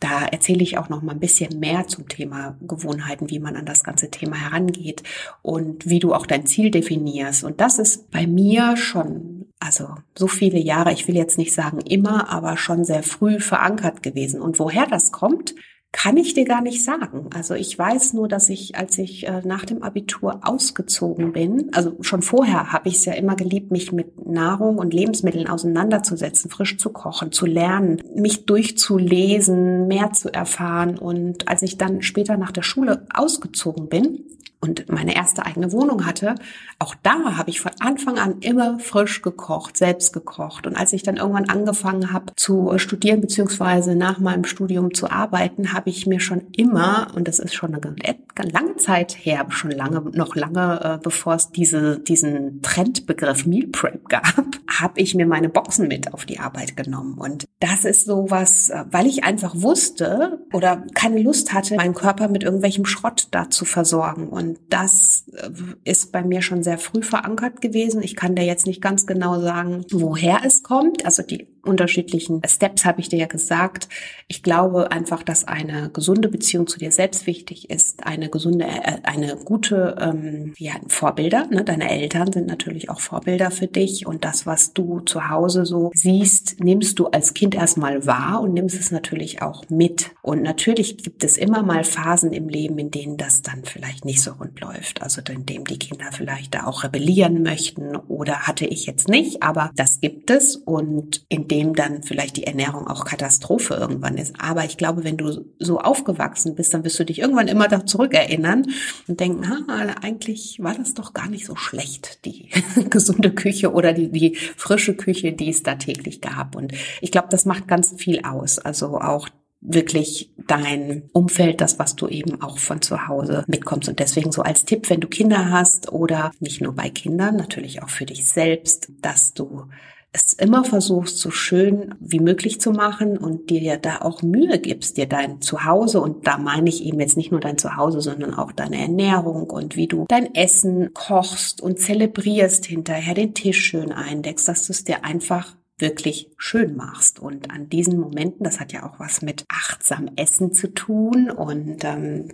Da 0.00 0.24
erzähle 0.24 0.62
ich 0.62 0.78
auch 0.78 0.88
noch 0.88 1.02
mal 1.02 1.12
ein 1.12 1.20
bisschen 1.20 1.60
mehr 1.60 1.86
zum 1.86 2.08
Thema 2.08 2.56
Gewohnheiten, 2.62 3.28
wie 3.28 3.38
man 3.38 3.54
an 3.54 3.66
das 3.66 3.84
ganze 3.84 4.10
Thema 4.10 4.36
herangeht 4.36 5.02
und 5.42 5.88
wie 5.88 5.98
du 5.98 6.14
auch 6.14 6.24
dein 6.24 6.46
Ziel 6.46 6.70
definierst. 6.70 7.44
Und 7.44 7.60
das 7.60 7.78
ist 7.78 8.10
bei 8.10 8.26
mir 8.26 8.78
schon, 8.78 9.44
also 9.58 9.88
so 10.16 10.26
viele 10.26 10.58
Jahre, 10.58 10.92
ich 10.92 11.06
will 11.06 11.16
jetzt 11.16 11.36
nicht 11.36 11.52
sagen 11.52 11.80
immer, 11.80 12.30
aber 12.30 12.56
schon 12.56 12.84
sehr 12.84 13.02
früh 13.02 13.40
verankert 13.40 14.02
gewesen. 14.02 14.40
Und 14.40 14.58
woher 14.58 14.86
das 14.86 15.12
kommt, 15.12 15.54
kann 15.92 16.16
ich 16.16 16.34
dir 16.34 16.44
gar 16.44 16.60
nicht 16.60 16.84
sagen. 16.84 17.30
Also 17.34 17.54
ich 17.54 17.76
weiß 17.76 18.12
nur, 18.12 18.28
dass 18.28 18.48
ich, 18.48 18.76
als 18.76 18.96
ich 18.98 19.26
äh, 19.26 19.42
nach 19.44 19.64
dem 19.64 19.82
Abitur 19.82 20.40
ausgezogen 20.42 21.32
bin, 21.32 21.70
also 21.72 21.96
schon 22.00 22.22
vorher 22.22 22.72
habe 22.72 22.88
ich 22.88 22.96
es 22.96 23.04
ja 23.04 23.14
immer 23.14 23.34
geliebt, 23.34 23.72
mich 23.72 23.90
mit 23.90 24.24
Nahrung 24.24 24.78
und 24.78 24.94
Lebensmitteln 24.94 25.48
auseinanderzusetzen, 25.48 26.48
frisch 26.50 26.78
zu 26.78 26.90
kochen, 26.90 27.32
zu 27.32 27.44
lernen, 27.44 28.00
mich 28.14 28.46
durchzulesen, 28.46 29.88
mehr 29.88 30.12
zu 30.12 30.32
erfahren. 30.32 30.96
Und 30.96 31.48
als 31.48 31.62
ich 31.62 31.76
dann 31.76 32.02
später 32.02 32.36
nach 32.36 32.52
der 32.52 32.62
Schule 32.62 33.06
ausgezogen 33.12 33.88
bin, 33.88 34.24
und 34.60 34.90
meine 34.90 35.16
erste 35.16 35.46
eigene 35.46 35.72
Wohnung 35.72 36.04
hatte, 36.04 36.34
auch 36.80 36.94
da 37.02 37.36
habe 37.36 37.50
ich 37.50 37.60
von 37.60 37.72
Anfang 37.78 38.18
an 38.18 38.40
immer 38.40 38.78
frisch 38.80 39.22
gekocht, 39.22 39.76
selbst 39.76 40.12
gekocht. 40.12 40.66
Und 40.66 40.76
als 40.76 40.92
ich 40.92 41.02
dann 41.02 41.16
irgendwann 41.16 41.48
angefangen 41.48 42.12
habe 42.12 42.32
zu 42.36 42.76
studieren 42.78 43.20
beziehungsweise 43.20 43.94
nach 43.94 44.18
meinem 44.18 44.44
Studium 44.44 44.92
zu 44.92 45.10
arbeiten, 45.10 45.72
habe 45.72 45.90
ich 45.90 46.06
mir 46.06 46.20
schon 46.20 46.48
immer, 46.56 47.08
und 47.14 47.28
das 47.28 47.38
ist 47.38 47.54
schon 47.54 47.74
eine 47.74 48.50
lange 48.50 48.76
Zeit 48.76 49.12
her, 49.12 49.46
schon 49.50 49.70
lange, 49.70 50.00
noch 50.12 50.34
lange, 50.34 50.80
äh, 50.82 50.98
bevor 51.02 51.34
es 51.34 51.50
diese, 51.50 52.00
diesen 52.00 52.62
Trendbegriff 52.62 53.46
Meal 53.46 53.68
Prep 53.68 54.08
gab, 54.08 54.34
habe 54.80 55.00
ich 55.00 55.14
mir 55.14 55.26
meine 55.26 55.48
Boxen 55.48 55.88
mit 55.88 56.12
auf 56.12 56.26
die 56.26 56.40
Arbeit 56.40 56.76
genommen. 56.76 57.14
Und 57.18 57.44
das 57.60 57.84
ist 57.84 58.06
sowas, 58.06 58.70
äh, 58.70 58.84
weil 58.90 59.06
ich 59.06 59.24
einfach 59.24 59.54
wusste 59.54 60.40
oder 60.52 60.84
keine 60.94 61.22
Lust 61.22 61.52
hatte, 61.52 61.76
meinen 61.76 61.94
Körper 61.94 62.28
mit 62.28 62.42
irgendwelchem 62.42 62.84
Schrott 62.84 63.28
da 63.30 63.48
zu 63.48 63.64
versorgen. 63.64 64.28
Und 64.28 64.50
und 64.50 64.58
das 64.70 65.26
äh, 65.36 65.50
ist 65.84 66.12
bei 66.12 66.24
mir 66.24 66.40
schon 66.42 66.62
sehr 66.62 66.69
früh 66.78 67.02
verankert 67.02 67.60
gewesen. 67.60 68.02
Ich 68.02 68.16
kann 68.16 68.34
dir 68.34 68.44
jetzt 68.44 68.66
nicht 68.66 68.80
ganz 68.80 69.06
genau 69.06 69.40
sagen, 69.40 69.84
woher 69.90 70.40
es 70.44 70.62
kommt. 70.62 71.04
Also 71.04 71.22
die 71.22 71.46
unterschiedlichen 71.62 72.42
Steps 72.46 72.84
habe 72.84 73.00
ich 73.00 73.08
dir 73.08 73.18
ja 73.18 73.26
gesagt. 73.26 73.88
Ich 74.28 74.42
glaube 74.42 74.92
einfach, 74.92 75.22
dass 75.22 75.46
eine 75.46 75.90
gesunde 75.90 76.28
Beziehung 76.28 76.66
zu 76.66 76.78
dir 76.78 76.92
selbst 76.92 77.26
wichtig 77.26 77.70
ist, 77.70 78.06
eine 78.06 78.28
gesunde, 78.28 78.66
äh, 78.66 78.98
eine 79.02 79.36
gute, 79.36 79.96
ähm, 80.00 80.54
ja, 80.58 80.72
Vorbilder. 80.88 81.46
Ne? 81.50 81.64
Deine 81.64 81.90
Eltern 81.90 82.32
sind 82.32 82.46
natürlich 82.46 82.90
auch 82.90 83.00
Vorbilder 83.00 83.50
für 83.50 83.66
dich 83.66 84.06
und 84.06 84.24
das, 84.24 84.46
was 84.46 84.72
du 84.72 85.00
zu 85.00 85.28
Hause 85.28 85.66
so 85.66 85.90
siehst, 85.94 86.60
nimmst 86.60 86.98
du 86.98 87.06
als 87.06 87.34
Kind 87.34 87.54
erstmal 87.54 88.06
wahr 88.06 88.40
und 88.40 88.54
nimmst 88.54 88.78
es 88.78 88.90
natürlich 88.90 89.42
auch 89.42 89.68
mit. 89.68 90.10
Und 90.22 90.42
natürlich 90.42 90.98
gibt 90.98 91.24
es 91.24 91.36
immer 91.36 91.62
mal 91.62 91.84
Phasen 91.84 92.32
im 92.32 92.48
Leben, 92.48 92.78
in 92.78 92.90
denen 92.90 93.16
das 93.16 93.42
dann 93.42 93.64
vielleicht 93.64 94.04
nicht 94.04 94.22
so 94.22 94.32
rund 94.32 94.60
läuft. 94.60 95.02
Also 95.02 95.20
in 95.30 95.46
dem 95.46 95.64
die 95.64 95.78
Kinder 95.78 96.10
vielleicht 96.12 96.54
da 96.54 96.66
auch 96.66 96.84
rebellieren 96.84 97.42
möchten 97.42 97.96
oder 97.96 98.46
hatte 98.46 98.66
ich 98.66 98.86
jetzt 98.86 99.08
nicht, 99.08 99.42
aber 99.42 99.70
das 99.76 100.00
gibt 100.00 100.30
es 100.30 100.56
und 100.56 101.24
in 101.28 101.48
dem 101.50 101.74
dann 101.74 102.02
vielleicht 102.02 102.36
die 102.36 102.44
Ernährung 102.44 102.86
auch 102.86 103.04
Katastrophe 103.04 103.74
irgendwann 103.74 104.16
ist. 104.16 104.34
Aber 104.38 104.64
ich 104.64 104.76
glaube, 104.76 105.04
wenn 105.04 105.16
du 105.16 105.44
so 105.58 105.80
aufgewachsen 105.80 106.54
bist, 106.54 106.72
dann 106.72 106.84
wirst 106.84 106.98
du 106.98 107.04
dich 107.04 107.18
irgendwann 107.18 107.48
immer 107.48 107.68
da 107.68 107.84
zurückerinnern 107.84 108.66
und 109.08 109.20
denken, 109.20 109.44
ah, 109.44 109.94
eigentlich 110.02 110.58
war 110.60 110.74
das 110.74 110.94
doch 110.94 111.12
gar 111.12 111.28
nicht 111.28 111.46
so 111.46 111.56
schlecht, 111.56 112.24
die 112.24 112.48
gesunde 112.90 113.32
Küche 113.32 113.72
oder 113.72 113.92
die, 113.92 114.10
die 114.10 114.36
frische 114.56 114.94
Küche, 114.94 115.32
die 115.32 115.50
es 115.50 115.62
da 115.62 115.74
täglich 115.74 116.20
gab. 116.20 116.54
Und 116.54 116.72
ich 117.00 117.10
glaube, 117.10 117.28
das 117.30 117.44
macht 117.44 117.66
ganz 117.66 117.94
viel 117.96 118.22
aus. 118.24 118.58
Also 118.58 119.00
auch 119.00 119.28
wirklich 119.60 120.30
dein 120.46 121.10
Umfeld, 121.12 121.60
das, 121.60 121.78
was 121.78 121.94
du 121.94 122.08
eben 122.08 122.40
auch 122.40 122.58
von 122.58 122.80
zu 122.80 123.08
Hause 123.08 123.44
mitkommst. 123.46 123.88
Und 123.88 123.98
deswegen 123.98 124.32
so 124.32 124.42
als 124.42 124.64
Tipp, 124.64 124.88
wenn 124.88 125.00
du 125.00 125.08
Kinder 125.08 125.50
hast 125.50 125.92
oder 125.92 126.32
nicht 126.40 126.60
nur 126.60 126.74
bei 126.74 126.88
Kindern, 126.88 127.36
natürlich 127.36 127.82
auch 127.82 127.90
für 127.90 128.06
dich 128.06 128.26
selbst, 128.26 128.90
dass 129.02 129.34
du 129.34 129.66
es 130.12 130.32
immer 130.32 130.64
versuchst, 130.64 131.18
so 131.18 131.30
schön 131.30 131.94
wie 132.00 132.18
möglich 132.18 132.60
zu 132.60 132.72
machen 132.72 133.16
und 133.16 133.48
dir 133.48 133.60
ja 133.60 133.76
da 133.76 134.00
auch 134.00 134.22
Mühe 134.22 134.58
gibst, 134.58 134.96
dir 134.96 135.06
dein 135.06 135.40
Zuhause, 135.40 136.00
und 136.00 136.26
da 136.26 136.36
meine 136.36 136.68
ich 136.68 136.84
eben 136.84 136.98
jetzt 136.98 137.16
nicht 137.16 137.30
nur 137.30 137.40
dein 137.40 137.58
Zuhause, 137.58 138.00
sondern 138.00 138.34
auch 138.34 138.50
deine 138.50 138.80
Ernährung 138.80 139.48
und 139.50 139.76
wie 139.76 139.86
du 139.86 140.06
dein 140.08 140.34
Essen 140.34 140.92
kochst 140.94 141.60
und 141.60 141.78
zelebrierst 141.78 142.66
hinterher 142.66 143.14
den 143.14 143.34
Tisch 143.34 143.60
schön 143.60 143.92
eindeckst, 143.92 144.48
dass 144.48 144.66
du 144.66 144.72
es 144.72 144.84
dir 144.84 145.04
einfach 145.04 145.54
wirklich 145.78 146.30
schön 146.36 146.76
machst. 146.76 147.20
Und 147.20 147.50
an 147.52 147.68
diesen 147.68 147.98
Momenten, 147.98 148.42
das 148.42 148.58
hat 148.58 148.72
ja 148.72 148.84
auch 148.84 148.98
was 148.98 149.22
mit 149.22 149.44
achtsam 149.48 150.10
Essen 150.16 150.52
zu 150.52 150.74
tun 150.74 151.30
und 151.30 151.84
ähm, 151.84 152.28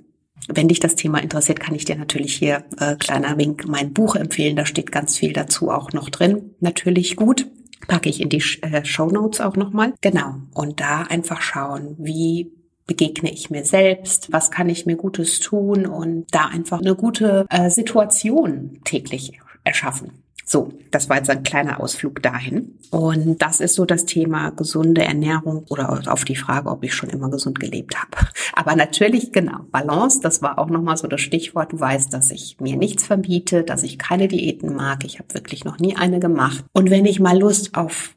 wenn 0.49 0.69
dich 0.69 0.81
das 0.81 0.95
Thema 0.95 1.19
interessiert, 1.19 1.61
kann 1.61 1.75
ich 1.75 1.87
dir 1.87 1.97
natürlich 1.97 2.35
hier, 2.35 2.65
äh, 2.79 2.97
kleiner 2.97 3.37
Wink, 3.37 3.67
mein 3.67 3.93
Buch 3.93 4.17
empfehlen. 4.17 4.55
Da 4.55 4.65
steht 4.65 4.93
ganz 4.93 5.17
viel 5.17 5.33
dazu 5.33 5.71
auch 5.71 5.93
noch 5.93 6.09
drin. 6.09 6.55
Natürlich 6.61 7.17
gut 7.17 7.47
packe 7.87 8.09
ich 8.09 8.21
in 8.21 8.29
die 8.29 8.43
äh, 8.63 8.85
Show 8.85 9.07
Notes 9.07 9.41
auch 9.41 9.57
nochmal. 9.57 9.95
Genau. 10.01 10.35
Und 10.55 10.81
da 10.81 11.03
einfach 11.03 11.41
schauen, 11.41 11.97
wie 11.99 12.53
begegne 12.87 13.33
ich 13.33 13.51
mir 13.51 13.65
selbst, 13.65 14.33
was 14.33 14.51
kann 14.51 14.69
ich 14.69 14.87
mir 14.87 14.97
Gutes 14.97 15.41
tun 15.41 15.87
und 15.87 16.27
da 16.31 16.47
einfach 16.47 16.81
eine 16.81 16.95
gute 16.95 17.47
äh, 17.51 17.69
Situation 17.69 18.81
täglich 18.85 19.33
erschaffen. 19.65 20.13
So, 20.49 20.73
das 20.93 21.09
war 21.09 21.17
jetzt 21.17 21.29
ein 21.29 21.43
kleiner 21.43 21.81
Ausflug 21.81 22.23
dahin. 22.23 22.79
Und 22.93 23.43
das 23.43 23.59
ist 23.59 23.75
so 23.75 23.85
das 23.85 24.05
Thema 24.05 24.51
gesunde 24.51 25.03
Ernährung 25.03 25.65
oder 25.69 26.05
auf 26.07 26.25
die 26.25 26.37
Frage, 26.37 26.71
ob 26.71 26.85
ich 26.85 26.95
schon 26.95 27.11
immer 27.11 27.29
gesund 27.31 27.59
gelebt 27.59 27.97
habe. 28.01 28.29
Aber 28.55 28.77
natürlich, 28.77 29.33
genau, 29.33 29.65
Balance, 29.73 30.21
das 30.23 30.43
war 30.43 30.61
auch 30.61 30.69
nochmal 30.69 30.97
so 30.97 31.09
das 31.09 31.21
Stichwort. 31.21 31.73
Du 31.73 31.81
weißt, 31.81 32.13
dass 32.13 32.31
ich 32.31 32.59
mir 32.61 32.77
nichts 32.77 33.05
verbiete, 33.05 33.65
dass 33.65 33.83
ich 33.83 33.99
keine 33.99 34.29
Diäten 34.29 34.77
mag. 34.77 35.05
Ich 35.05 35.19
habe 35.19 35.35
wirklich 35.35 35.65
noch 35.65 35.81
nie 35.81 35.97
eine 35.97 36.21
gemacht. 36.21 36.65
Und 36.73 36.91
wenn 36.91 37.07
ich 37.07 37.19
mal 37.19 37.37
Lust 37.37 37.75
auf 37.75 38.17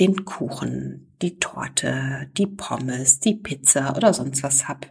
den 0.00 0.24
Kuchen, 0.24 1.12
die 1.20 1.38
Torte, 1.38 2.30
die 2.38 2.46
Pommes, 2.46 3.20
die 3.20 3.34
Pizza 3.34 3.94
oder 3.94 4.14
sonst 4.14 4.42
was 4.42 4.68
hab, 4.68 4.86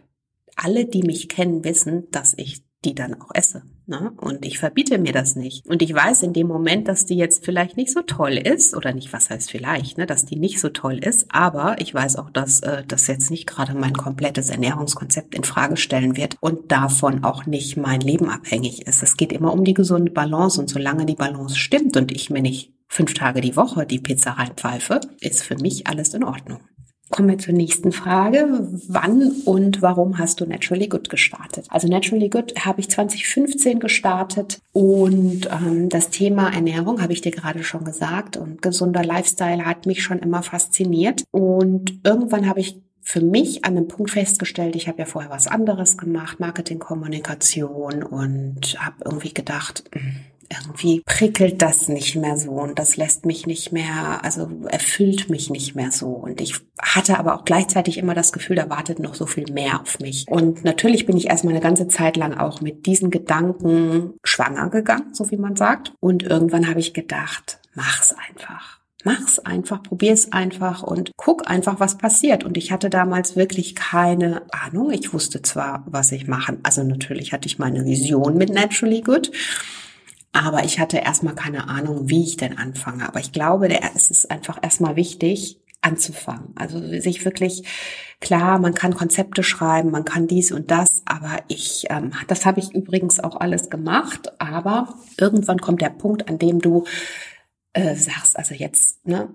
alle, 0.54 0.86
die 0.86 1.02
mich 1.02 1.28
kennen, 1.28 1.64
wissen, 1.64 2.08
dass 2.12 2.34
ich 2.36 2.62
die 2.84 2.94
dann 2.94 3.20
auch 3.20 3.30
esse. 3.34 3.64
Ne? 3.88 4.12
Und 4.18 4.44
ich 4.44 4.58
verbiete 4.58 4.98
mir 4.98 5.12
das 5.14 5.34
nicht. 5.34 5.66
Und 5.66 5.80
ich 5.80 5.94
weiß 5.94 6.22
in 6.22 6.34
dem 6.34 6.46
Moment, 6.46 6.88
dass 6.88 7.06
die 7.06 7.16
jetzt 7.16 7.42
vielleicht 7.42 7.78
nicht 7.78 7.90
so 7.90 8.02
toll 8.02 8.32
ist, 8.32 8.76
oder 8.76 8.92
nicht, 8.92 9.14
was 9.14 9.30
heißt 9.30 9.50
vielleicht, 9.50 9.96
ne, 9.96 10.04
dass 10.04 10.26
die 10.26 10.36
nicht 10.36 10.60
so 10.60 10.68
toll 10.68 10.98
ist, 10.98 11.26
aber 11.30 11.80
ich 11.80 11.94
weiß 11.94 12.16
auch, 12.16 12.28
dass 12.28 12.60
äh, 12.60 12.84
das 12.86 13.06
jetzt 13.06 13.30
nicht 13.30 13.46
gerade 13.46 13.72
mein 13.72 13.94
komplettes 13.94 14.50
Ernährungskonzept 14.50 15.34
in 15.34 15.42
Frage 15.42 15.78
stellen 15.78 16.18
wird 16.18 16.36
und 16.40 16.70
davon 16.70 17.24
auch 17.24 17.46
nicht 17.46 17.78
mein 17.78 18.02
Leben 18.02 18.28
abhängig 18.28 18.86
ist. 18.86 19.02
Es 19.02 19.16
geht 19.16 19.32
immer 19.32 19.54
um 19.54 19.64
die 19.64 19.74
gesunde 19.74 20.12
Balance 20.12 20.60
und 20.60 20.68
solange 20.68 21.06
die 21.06 21.16
Balance 21.16 21.56
stimmt 21.56 21.96
und 21.96 22.12
ich 22.12 22.28
mir 22.28 22.42
nicht 22.42 22.74
fünf 22.88 23.14
Tage 23.14 23.40
die 23.40 23.56
Woche 23.56 23.86
die 23.86 24.00
Pizza 24.00 24.32
reinpfeife, 24.32 25.00
ist 25.20 25.42
für 25.42 25.56
mich 25.56 25.86
alles 25.86 26.12
in 26.12 26.24
Ordnung. 26.24 26.60
Kommen 27.10 27.30
wir 27.30 27.38
zur 27.38 27.54
nächsten 27.54 27.90
Frage. 27.92 28.68
Wann 28.88 29.32
und 29.44 29.80
warum 29.80 30.18
hast 30.18 30.40
du 30.40 30.46
Naturally 30.46 30.88
Good 30.88 31.08
gestartet? 31.08 31.66
Also 31.70 31.88
Naturally 31.88 32.28
Good 32.28 32.64
habe 32.64 32.80
ich 32.80 32.90
2015 32.90 33.80
gestartet 33.80 34.60
und 34.72 35.48
ähm, 35.50 35.88
das 35.88 36.10
Thema 36.10 36.52
Ernährung 36.52 37.00
habe 37.00 37.14
ich 37.14 37.22
dir 37.22 37.32
gerade 37.32 37.64
schon 37.64 37.84
gesagt 37.84 38.36
und 38.36 38.60
gesunder 38.60 39.04
Lifestyle 39.04 39.64
hat 39.64 39.86
mich 39.86 40.02
schon 40.02 40.18
immer 40.18 40.42
fasziniert 40.42 41.24
und 41.30 42.00
irgendwann 42.04 42.48
habe 42.48 42.60
ich 42.60 42.78
für 43.00 43.22
mich 43.22 43.64
an 43.64 43.78
einem 43.78 43.88
Punkt 43.88 44.10
festgestellt, 44.10 44.76
ich 44.76 44.86
habe 44.86 44.98
ja 44.98 45.06
vorher 45.06 45.30
was 45.30 45.46
anderes 45.46 45.96
gemacht, 45.96 46.40
Marketingkommunikation 46.40 48.02
und 48.02 48.76
habe 48.78 48.96
irgendwie 49.02 49.32
gedacht, 49.32 49.84
hm, 49.94 50.16
irgendwie 50.50 51.02
prickelt 51.04 51.60
das 51.60 51.88
nicht 51.88 52.16
mehr 52.16 52.36
so 52.36 52.52
und 52.52 52.78
das 52.78 52.96
lässt 52.96 53.26
mich 53.26 53.46
nicht 53.46 53.72
mehr, 53.72 54.24
also 54.24 54.48
erfüllt 54.68 55.28
mich 55.28 55.50
nicht 55.50 55.74
mehr 55.74 55.92
so. 55.92 56.08
Und 56.08 56.40
ich 56.40 56.54
hatte 56.80 57.18
aber 57.18 57.34
auch 57.34 57.44
gleichzeitig 57.44 57.98
immer 57.98 58.14
das 58.14 58.32
Gefühl, 58.32 58.56
da 58.56 58.70
wartet 58.70 58.98
noch 58.98 59.14
so 59.14 59.26
viel 59.26 59.52
mehr 59.52 59.80
auf 59.80 59.98
mich. 60.00 60.26
Und 60.28 60.64
natürlich 60.64 61.06
bin 61.06 61.16
ich 61.16 61.28
erstmal 61.28 61.54
eine 61.54 61.62
ganze 61.62 61.88
Zeit 61.88 62.16
lang 62.16 62.34
auch 62.34 62.60
mit 62.60 62.86
diesen 62.86 63.10
Gedanken 63.10 64.14
schwanger 64.24 64.70
gegangen, 64.70 65.12
so 65.12 65.30
wie 65.30 65.36
man 65.36 65.56
sagt. 65.56 65.92
Und 66.00 66.22
irgendwann 66.22 66.68
habe 66.68 66.80
ich 66.80 66.94
gedacht, 66.94 67.60
mach's 67.74 68.14
einfach. 68.28 68.78
Mach's 69.04 69.38
einfach, 69.38 69.82
probier's 69.84 70.32
einfach 70.32 70.82
und 70.82 71.12
guck 71.16 71.48
einfach, 71.48 71.78
was 71.78 71.98
passiert. 71.98 72.42
Und 72.42 72.56
ich 72.56 72.72
hatte 72.72 72.90
damals 72.90 73.36
wirklich 73.36 73.76
keine 73.76 74.42
Ahnung. 74.50 74.90
Ich 74.90 75.12
wusste 75.14 75.40
zwar, 75.40 75.84
was 75.86 76.10
ich 76.10 76.26
machen. 76.26 76.58
Also 76.64 76.82
natürlich 76.82 77.32
hatte 77.32 77.46
ich 77.46 77.60
meine 77.60 77.84
Vision 77.84 78.36
mit 78.36 78.52
Naturally 78.52 79.00
Good. 79.02 79.30
Aber 80.32 80.64
ich 80.64 80.78
hatte 80.78 80.98
erstmal 80.98 81.34
keine 81.34 81.68
Ahnung, 81.68 82.08
wie 82.08 82.22
ich 82.22 82.36
denn 82.36 82.58
anfange. 82.58 83.08
Aber 83.08 83.20
ich 83.20 83.32
glaube, 83.32 83.68
der, 83.68 83.80
es 83.94 84.10
ist 84.10 84.30
einfach 84.30 84.58
erstmal 84.62 84.96
wichtig, 84.96 85.60
anzufangen. 85.80 86.52
Also 86.56 86.80
sich 87.00 87.24
wirklich 87.24 87.64
klar, 88.20 88.58
man 88.58 88.74
kann 88.74 88.94
Konzepte 88.94 89.42
schreiben, 89.42 89.90
man 89.90 90.04
kann 90.04 90.26
dies 90.26 90.50
und 90.50 90.70
das, 90.70 91.02
aber 91.04 91.38
ich, 91.48 91.84
ähm, 91.88 92.12
das 92.26 92.46
habe 92.46 92.60
ich 92.60 92.74
übrigens 92.74 93.20
auch 93.20 93.36
alles 93.36 93.70
gemacht. 93.70 94.40
Aber 94.40 94.94
irgendwann 95.18 95.60
kommt 95.60 95.80
der 95.80 95.90
Punkt, 95.90 96.28
an 96.28 96.38
dem 96.38 96.60
du 96.60 96.84
äh, 97.72 97.94
sagst, 97.94 98.36
also 98.36 98.54
jetzt, 98.54 99.06
ne, 99.06 99.28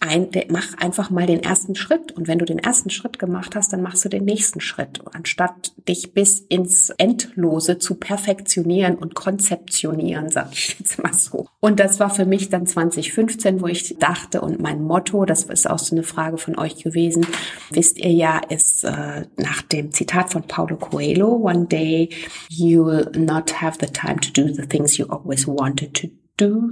ein, 0.00 0.28
mach 0.48 0.74
einfach 0.78 1.10
mal 1.10 1.26
den 1.26 1.42
ersten 1.42 1.74
Schritt. 1.74 2.12
Und 2.12 2.28
wenn 2.28 2.38
du 2.38 2.44
den 2.44 2.58
ersten 2.58 2.90
Schritt 2.90 3.18
gemacht 3.18 3.56
hast, 3.56 3.72
dann 3.72 3.82
machst 3.82 4.04
du 4.04 4.08
den 4.08 4.24
nächsten 4.24 4.60
Schritt. 4.60 5.00
Anstatt 5.12 5.72
dich 5.88 6.12
bis 6.14 6.40
ins 6.40 6.90
Endlose 6.90 7.78
zu 7.78 7.96
perfektionieren 7.96 8.94
und 8.96 9.14
konzeptionieren, 9.14 10.28
sag 10.28 10.52
ich 10.52 10.76
jetzt 10.78 11.02
mal 11.02 11.12
so. 11.12 11.46
Und 11.60 11.80
das 11.80 11.98
war 11.98 12.10
für 12.10 12.26
mich 12.26 12.48
dann 12.48 12.66
2015, 12.66 13.60
wo 13.60 13.66
ich 13.66 13.98
dachte 13.98 14.40
und 14.40 14.60
mein 14.60 14.82
Motto, 14.82 15.24
das 15.24 15.44
ist 15.44 15.68
auch 15.68 15.78
so 15.78 15.96
eine 15.96 16.04
Frage 16.04 16.38
von 16.38 16.58
euch 16.58 16.82
gewesen, 16.82 17.26
wisst 17.70 17.98
ihr 17.98 18.12
ja, 18.12 18.38
ist 18.48 18.84
äh, 18.84 19.26
nach 19.36 19.62
dem 19.62 19.92
Zitat 19.92 20.30
von 20.32 20.42
Paulo 20.42 20.76
Coelho, 20.76 21.28
one 21.28 21.66
day 21.66 22.10
you 22.48 22.84
will 22.84 23.10
not 23.16 23.60
have 23.60 23.78
the 23.80 23.86
time 23.86 24.20
to 24.20 24.30
do 24.32 24.52
the 24.52 24.66
things 24.66 24.96
you 24.96 25.06
always 25.06 25.46
wanted 25.46 25.94
to 25.94 26.08
do, 26.36 26.70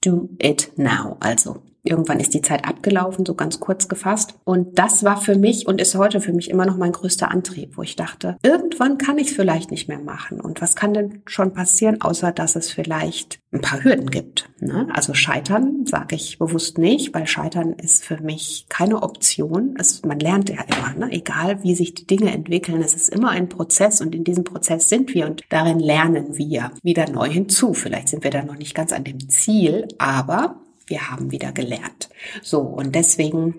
do 0.00 0.28
it 0.40 0.70
now. 0.76 1.16
Also 1.20 1.62
irgendwann 1.88 2.20
ist 2.20 2.34
die 2.34 2.42
Zeit 2.42 2.64
abgelaufen, 2.66 3.26
so 3.26 3.34
ganz 3.34 3.60
kurz 3.60 3.88
gefasst. 3.88 4.34
Und 4.44 4.78
das 4.78 5.04
war 5.04 5.16
für 5.16 5.36
mich 5.36 5.66
und 5.66 5.80
ist 5.80 5.94
heute 5.94 6.20
für 6.20 6.32
mich 6.32 6.50
immer 6.50 6.66
noch 6.66 6.76
mein 6.76 6.92
größter 6.92 7.30
Antrieb, 7.30 7.76
wo 7.76 7.82
ich 7.82 7.96
dachte, 7.96 8.36
irgendwann 8.42 8.98
kann 8.98 9.18
ich 9.18 9.28
es 9.28 9.36
vielleicht 9.36 9.70
nicht 9.70 9.88
mehr 9.88 9.98
machen. 9.98 10.40
Und 10.40 10.60
was 10.60 10.76
kann 10.76 10.94
denn 10.94 11.22
schon 11.26 11.52
passieren, 11.52 12.00
außer 12.00 12.32
dass 12.32 12.56
es 12.56 12.70
vielleicht 12.70 13.40
ein 13.52 13.60
paar 13.60 13.82
Hürden 13.82 14.10
gibt? 14.10 14.48
Ne? 14.60 14.88
Also 14.92 15.14
scheitern 15.14 15.86
sage 15.86 16.16
ich 16.16 16.38
bewusst 16.38 16.78
nicht, 16.78 17.14
weil 17.14 17.26
scheitern 17.26 17.72
ist 17.72 18.04
für 18.04 18.20
mich 18.20 18.66
keine 18.68 19.02
Option. 19.02 19.74
Es, 19.78 20.02
man 20.04 20.20
lernt 20.20 20.50
ja 20.50 20.62
immer, 20.62 21.06
ne? 21.06 21.12
egal 21.12 21.62
wie 21.62 21.74
sich 21.74 21.94
die 21.94 22.06
Dinge 22.06 22.32
entwickeln. 22.32 22.82
Es 22.82 22.94
ist 22.94 23.08
immer 23.08 23.30
ein 23.30 23.48
Prozess 23.48 24.00
und 24.00 24.14
in 24.14 24.24
diesem 24.24 24.44
Prozess 24.44 24.88
sind 24.88 25.14
wir 25.14 25.26
und 25.26 25.42
darin 25.48 25.78
lernen 25.78 26.36
wir 26.36 26.72
wieder 26.82 27.08
neu 27.08 27.28
hinzu. 27.28 27.74
Vielleicht 27.74 28.08
sind 28.08 28.24
wir 28.24 28.30
da 28.30 28.42
noch 28.42 28.56
nicht 28.56 28.74
ganz 28.74 28.92
an 28.92 29.04
dem 29.04 29.28
Ziel, 29.28 29.88
aber 29.98 30.60
wir 30.88 31.10
haben 31.10 31.30
wieder 31.30 31.52
gelernt. 31.52 32.08
So, 32.42 32.60
und 32.60 32.94
deswegen 32.94 33.54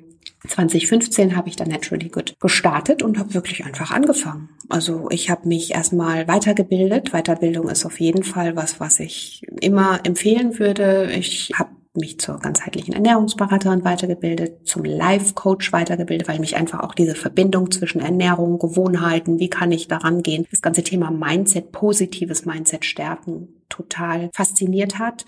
2015 0.47 1.35
habe 1.35 1.49
ich 1.49 1.55
dann 1.55 1.69
Naturally 1.69 2.09
Good 2.09 2.39
gestartet 2.39 3.03
und 3.03 3.17
habe 3.17 3.33
wirklich 3.33 3.65
einfach 3.65 3.91
angefangen. 3.91 4.49
Also 4.69 5.07
ich 5.09 5.29
habe 5.29 5.47
mich 5.47 5.73
erstmal 5.73 6.27
weitergebildet. 6.27 7.11
Weiterbildung 7.11 7.69
ist 7.69 7.85
auf 7.85 7.99
jeden 7.99 8.23
Fall 8.23 8.55
was, 8.55 8.79
was 8.79 8.99
ich 8.99 9.45
immer 9.59 9.99
empfehlen 10.05 10.57
würde. 10.57 11.11
Ich 11.11 11.51
habe 11.55 11.71
mich 11.93 12.19
zur 12.19 12.39
ganzheitlichen 12.39 12.93
Ernährungsberaterin 12.93 13.83
weitergebildet, 13.83 14.67
zum 14.67 14.85
Life-Coach 14.85 15.73
weitergebildet, 15.73 16.27
weil 16.27 16.39
mich 16.39 16.55
einfach 16.55 16.81
auch 16.81 16.93
diese 16.93 17.15
Verbindung 17.15 17.71
zwischen 17.71 17.99
Ernährung, 17.99 18.59
Gewohnheiten, 18.59 19.39
wie 19.39 19.49
kann 19.49 19.71
ich 19.71 19.87
daran 19.87 20.21
gehen, 20.21 20.45
das 20.51 20.61
ganze 20.61 20.83
Thema 20.83 21.11
Mindset, 21.11 21.71
positives 21.71 22.45
Mindset 22.45 22.85
stärken, 22.85 23.49
total 23.69 24.29
fasziniert 24.33 24.99
hat. 24.99 25.25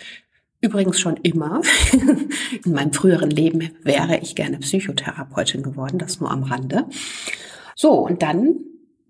Übrigens 0.61 0.99
schon 0.99 1.17
immer. 1.17 1.61
In 2.65 2.71
meinem 2.71 2.93
früheren 2.93 3.31
Leben 3.31 3.71
wäre 3.83 4.19
ich 4.19 4.35
gerne 4.35 4.59
Psychotherapeutin 4.59 5.63
geworden, 5.63 5.97
das 5.97 6.19
nur 6.19 6.31
am 6.31 6.43
Rande. 6.43 6.85
So, 7.75 7.93
und 7.93 8.21
dann 8.21 8.55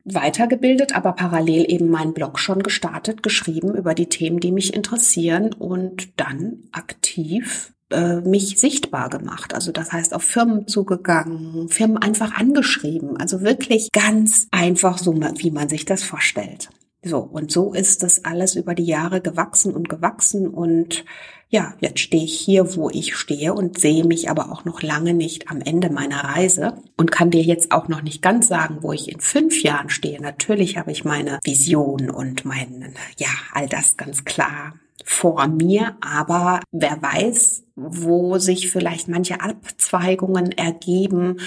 weitergebildet, 0.06 0.96
aber 0.96 1.12
parallel 1.12 1.72
eben 1.72 1.90
meinen 1.90 2.14
Blog 2.14 2.40
schon 2.40 2.64
gestartet, 2.64 3.22
geschrieben 3.22 3.76
über 3.76 3.94
die 3.94 4.08
Themen, 4.08 4.40
die 4.40 4.52
mich 4.52 4.74
interessieren 4.74 5.54
und 5.54 6.20
dann 6.20 6.64
aktiv 6.72 7.74
äh, 7.92 8.22
mich 8.22 8.60
sichtbar 8.60 9.10
gemacht. 9.10 9.54
Also 9.54 9.72
das 9.72 9.92
heißt 9.92 10.14
auf 10.14 10.24
Firmen 10.24 10.68
zugegangen, 10.68 11.70
Firmen 11.70 11.98
einfach 11.98 12.34
angeschrieben. 12.34 13.18
Also 13.18 13.42
wirklich 13.42 13.92
ganz 13.92 14.48
einfach 14.52 14.98
so, 14.98 15.14
wie 15.14 15.52
man 15.52 15.70
sich 15.70 15.86
das 15.86 16.04
vorstellt. 16.04 16.70
So, 17.04 17.18
und 17.20 17.52
so 17.52 17.74
ist 17.74 18.04
das 18.04 18.26
alles 18.26 18.56
über 18.56 18.76
die 18.76 18.86
Jahre 18.86 19.22
gewachsen 19.22 19.74
und 19.74 19.90
gewachsen 19.90 20.48
und 20.48 21.04
ja, 21.50 21.74
jetzt 21.82 22.00
stehe 22.00 22.24
ich 22.24 22.40
hier, 22.40 22.76
wo 22.78 22.90
ich 22.90 23.16
stehe 23.16 23.54
und 23.54 23.78
sehe 23.78 24.06
mich 24.06 24.30
aber 24.30 24.52
auch 24.52 24.64
noch 24.64 24.82
lange 24.82 25.14
nicht 25.14 25.50
am 25.50 25.60
Ende 25.62 25.90
meiner 25.90 26.24
Reise 26.24 26.76
und 26.96 27.12
kann 27.12 27.30
dir 27.30 27.42
jetzt 27.42 27.72
auch 27.72 27.90
noch 27.90 28.04
nicht 28.04 28.22
ganz 28.22 28.48
sagen, 28.48 28.78
wo 28.82 28.94
ich 28.94 29.12
in 29.12 29.20
fünf 29.20 29.62
Jahren 29.62 29.90
stehe. 29.90 30.22
Natürlich 30.22 30.78
habe 30.78 30.92
ich 30.92 31.04
meine 31.04 31.40
Vision 31.44 32.10
und 32.10 32.46
mein, 32.46 32.94
ja, 33.18 33.28
all 33.52 33.68
das 33.68 33.98
ganz 33.98 34.24
klar 34.24 34.76
vor 35.04 35.48
mir, 35.48 35.98
aber 36.00 36.62
wer 36.72 37.02
weiß, 37.02 37.64
wo 37.88 38.38
sich 38.38 38.72
vielleicht 38.72 39.08
manche 39.08 39.42
Abzweigungen 39.42 40.52
ergeben, 40.52 41.38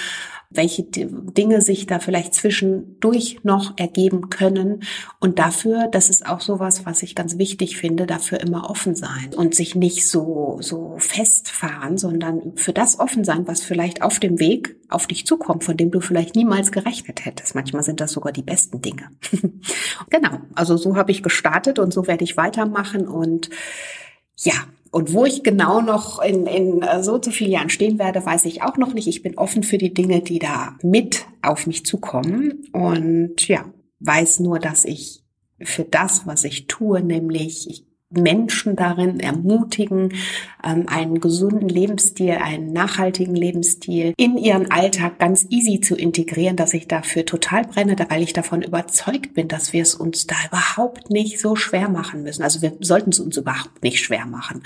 welche 0.54 0.84
Dinge 0.84 1.60
sich 1.60 1.86
da 1.86 1.98
vielleicht 1.98 2.34
zwischendurch 2.34 3.40
noch 3.42 3.74
ergeben 3.76 4.30
können. 4.30 4.84
Und 5.18 5.38
dafür, 5.38 5.88
das 5.90 6.10
ist 6.10 6.26
auch 6.26 6.40
sowas, 6.40 6.86
was 6.86 7.02
ich 7.02 7.14
ganz 7.14 7.38
wichtig 7.38 7.76
finde, 7.76 8.06
dafür 8.06 8.40
immer 8.40 8.70
offen 8.70 8.94
sein 8.94 9.30
und 9.36 9.54
sich 9.54 9.74
nicht 9.74 10.08
so, 10.08 10.58
so 10.60 10.94
festfahren, 10.98 11.98
sondern 11.98 12.56
für 12.56 12.72
das 12.72 13.00
offen 13.00 13.24
sein, 13.24 13.48
was 13.48 13.62
vielleicht 13.62 14.02
auf 14.02 14.20
dem 14.20 14.38
Weg 14.38 14.76
auf 14.88 15.06
dich 15.06 15.26
zukommt, 15.26 15.64
von 15.64 15.76
dem 15.76 15.90
du 15.90 16.00
vielleicht 16.00 16.36
niemals 16.36 16.70
gerechnet 16.70 17.24
hättest. 17.24 17.54
Manchmal 17.54 17.82
sind 17.82 18.00
das 18.00 18.12
sogar 18.12 18.32
die 18.32 18.42
besten 18.42 18.80
Dinge. 18.80 19.10
genau. 20.10 20.38
Also 20.54 20.76
so 20.76 20.96
habe 20.96 21.10
ich 21.10 21.22
gestartet 21.22 21.80
und 21.80 21.92
so 21.92 22.06
werde 22.06 22.22
ich 22.22 22.36
weitermachen 22.36 23.08
und 23.08 23.50
ja, 24.36 24.54
und 24.94 25.12
wo 25.12 25.24
ich 25.24 25.42
genau 25.42 25.80
noch 25.80 26.22
in, 26.22 26.46
in 26.46 26.82
äh, 26.82 27.02
so 27.02 27.18
zu 27.18 27.32
vielen 27.32 27.50
Jahren 27.50 27.68
stehen 27.68 27.98
werde, 27.98 28.24
weiß 28.24 28.44
ich 28.44 28.62
auch 28.62 28.76
noch 28.76 28.94
nicht. 28.94 29.08
Ich 29.08 29.24
bin 29.24 29.36
offen 29.36 29.64
für 29.64 29.76
die 29.76 29.92
Dinge, 29.92 30.20
die 30.20 30.38
da 30.38 30.76
mit 30.84 31.26
auf 31.42 31.66
mich 31.66 31.84
zukommen. 31.84 32.68
Und 32.72 33.48
ja, 33.48 33.64
weiß 33.98 34.38
nur, 34.38 34.60
dass 34.60 34.84
ich 34.84 35.24
für 35.60 35.82
das, 35.82 36.28
was 36.28 36.44
ich 36.44 36.68
tue, 36.68 37.02
nämlich 37.02 37.68
ich 37.68 37.86
Menschen 38.14 38.76
darin 38.76 39.20
ermutigen, 39.20 40.14
ähm, 40.64 40.88
einen 40.88 41.20
gesunden 41.20 41.68
Lebensstil, 41.68 42.32
einen 42.32 42.72
nachhaltigen 42.72 43.34
Lebensstil 43.34 44.14
in 44.16 44.36
ihren 44.36 44.70
Alltag 44.70 45.18
ganz 45.18 45.46
easy 45.50 45.80
zu 45.80 45.96
integrieren, 45.96 46.56
dass 46.56 46.74
ich 46.74 46.88
dafür 46.88 47.24
total 47.24 47.64
brenne, 47.64 47.96
weil 48.08 48.22
ich 48.22 48.32
davon 48.32 48.62
überzeugt 48.62 49.34
bin, 49.34 49.48
dass 49.48 49.72
wir 49.72 49.82
es 49.82 49.94
uns 49.94 50.26
da 50.26 50.36
überhaupt 50.48 51.10
nicht 51.10 51.40
so 51.40 51.56
schwer 51.56 51.88
machen 51.88 52.22
müssen. 52.22 52.42
Also 52.42 52.62
wir 52.62 52.72
sollten 52.80 53.10
es 53.10 53.20
uns 53.20 53.36
überhaupt 53.36 53.82
nicht 53.82 54.00
schwer 54.00 54.26
machen. 54.26 54.62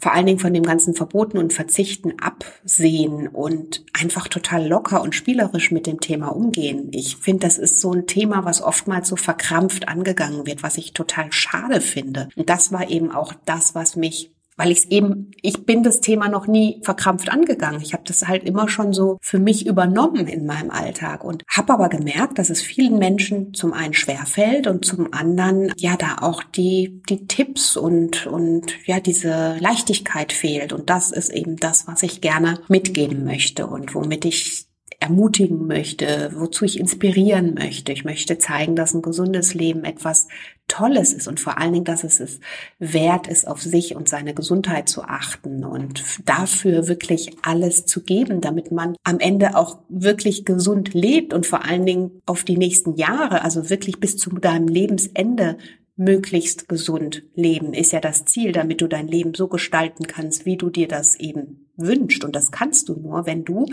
Vor 0.00 0.14
allen 0.14 0.26
Dingen 0.26 0.38
von 0.38 0.54
dem 0.54 0.62
ganzen 0.62 0.94
Verboten 0.94 1.36
und 1.36 1.52
Verzichten 1.52 2.14
absehen 2.20 3.28
und 3.28 3.84
einfach 3.92 4.28
total 4.28 4.66
locker 4.66 5.02
und 5.02 5.14
spielerisch 5.14 5.70
mit 5.70 5.86
dem 5.86 6.00
Thema 6.00 6.28
umgehen. 6.28 6.88
Ich 6.92 7.16
finde, 7.16 7.46
das 7.46 7.58
ist 7.58 7.80
so 7.80 7.92
ein 7.92 8.06
Thema, 8.06 8.44
was 8.44 8.62
oftmals 8.62 9.08
so 9.08 9.16
verkrampft 9.16 9.88
angegangen 9.88 10.46
wird, 10.46 10.62
was 10.62 10.78
ich 10.78 10.94
total 10.94 11.30
schade 11.32 11.80
finde. 11.80 12.30
Und 12.34 12.48
das 12.48 12.72
war 12.72 12.88
eben 12.88 13.12
auch 13.12 13.34
das, 13.44 13.74
was 13.74 13.94
mich 13.94 14.30
weil 14.60 14.72
ich 14.72 14.80
es 14.80 14.90
eben, 14.90 15.30
ich 15.40 15.64
bin 15.64 15.82
das 15.82 16.02
Thema 16.02 16.28
noch 16.28 16.46
nie 16.46 16.82
verkrampft 16.82 17.32
angegangen. 17.32 17.80
Ich 17.80 17.94
habe 17.94 18.02
das 18.06 18.28
halt 18.28 18.44
immer 18.44 18.68
schon 18.68 18.92
so 18.92 19.16
für 19.22 19.38
mich 19.38 19.66
übernommen 19.66 20.26
in 20.26 20.44
meinem 20.44 20.70
Alltag 20.70 21.24
und 21.24 21.44
habe 21.48 21.72
aber 21.72 21.88
gemerkt, 21.88 22.38
dass 22.38 22.50
es 22.50 22.60
vielen 22.60 22.98
Menschen 22.98 23.54
zum 23.54 23.72
einen 23.72 23.94
schwer 23.94 24.26
fällt 24.26 24.66
und 24.66 24.84
zum 24.84 25.14
anderen 25.14 25.72
ja 25.78 25.96
da 25.96 26.16
auch 26.20 26.42
die 26.42 27.00
die 27.08 27.26
Tipps 27.26 27.78
und 27.78 28.26
und 28.26 28.74
ja 28.84 29.00
diese 29.00 29.56
Leichtigkeit 29.60 30.30
fehlt 30.30 30.74
und 30.74 30.90
das 30.90 31.10
ist 31.10 31.30
eben 31.30 31.56
das, 31.56 31.86
was 31.86 32.02
ich 32.02 32.20
gerne 32.20 32.60
mitgeben 32.68 33.24
möchte 33.24 33.66
und 33.66 33.94
womit 33.94 34.26
ich 34.26 34.66
ermutigen 35.00 35.66
möchte, 35.66 36.30
wozu 36.34 36.66
ich 36.66 36.78
inspirieren 36.78 37.54
möchte. 37.54 37.90
Ich 37.92 38.04
möchte 38.04 38.36
zeigen, 38.36 38.76
dass 38.76 38.92
ein 38.92 39.00
gesundes 39.00 39.54
Leben 39.54 39.84
etwas 39.84 40.28
Tolles 40.70 41.12
ist 41.12 41.26
und 41.26 41.40
vor 41.40 41.58
allen 41.58 41.72
Dingen, 41.72 41.84
dass 41.84 42.04
es 42.04 42.20
es 42.20 42.38
wert 42.78 43.26
ist, 43.26 43.46
auf 43.46 43.60
sich 43.60 43.96
und 43.96 44.08
seine 44.08 44.34
Gesundheit 44.34 44.88
zu 44.88 45.02
achten 45.02 45.64
und 45.64 46.04
dafür 46.24 46.86
wirklich 46.86 47.32
alles 47.42 47.86
zu 47.86 48.02
geben, 48.02 48.40
damit 48.40 48.70
man 48.70 48.94
am 49.02 49.18
Ende 49.18 49.56
auch 49.56 49.78
wirklich 49.88 50.44
gesund 50.44 50.94
lebt 50.94 51.34
und 51.34 51.44
vor 51.44 51.64
allen 51.64 51.84
Dingen 51.84 52.22
auf 52.24 52.44
die 52.44 52.56
nächsten 52.56 52.94
Jahre, 52.96 53.42
also 53.42 53.68
wirklich 53.68 53.98
bis 53.98 54.16
zu 54.16 54.30
deinem 54.30 54.68
Lebensende 54.68 55.58
möglichst 55.96 56.68
gesund 56.68 57.24
leben, 57.34 57.74
ist 57.74 57.92
ja 57.92 58.00
das 58.00 58.24
Ziel, 58.24 58.52
damit 58.52 58.80
du 58.80 58.86
dein 58.86 59.08
Leben 59.08 59.34
so 59.34 59.48
gestalten 59.48 60.06
kannst, 60.06 60.46
wie 60.46 60.56
du 60.56 60.70
dir 60.70 60.86
das 60.86 61.16
eben 61.16 61.68
wünscht. 61.76 62.24
Und 62.24 62.36
das 62.36 62.52
kannst 62.52 62.88
du 62.88 62.94
nur, 62.94 63.26
wenn 63.26 63.44
du 63.44 63.66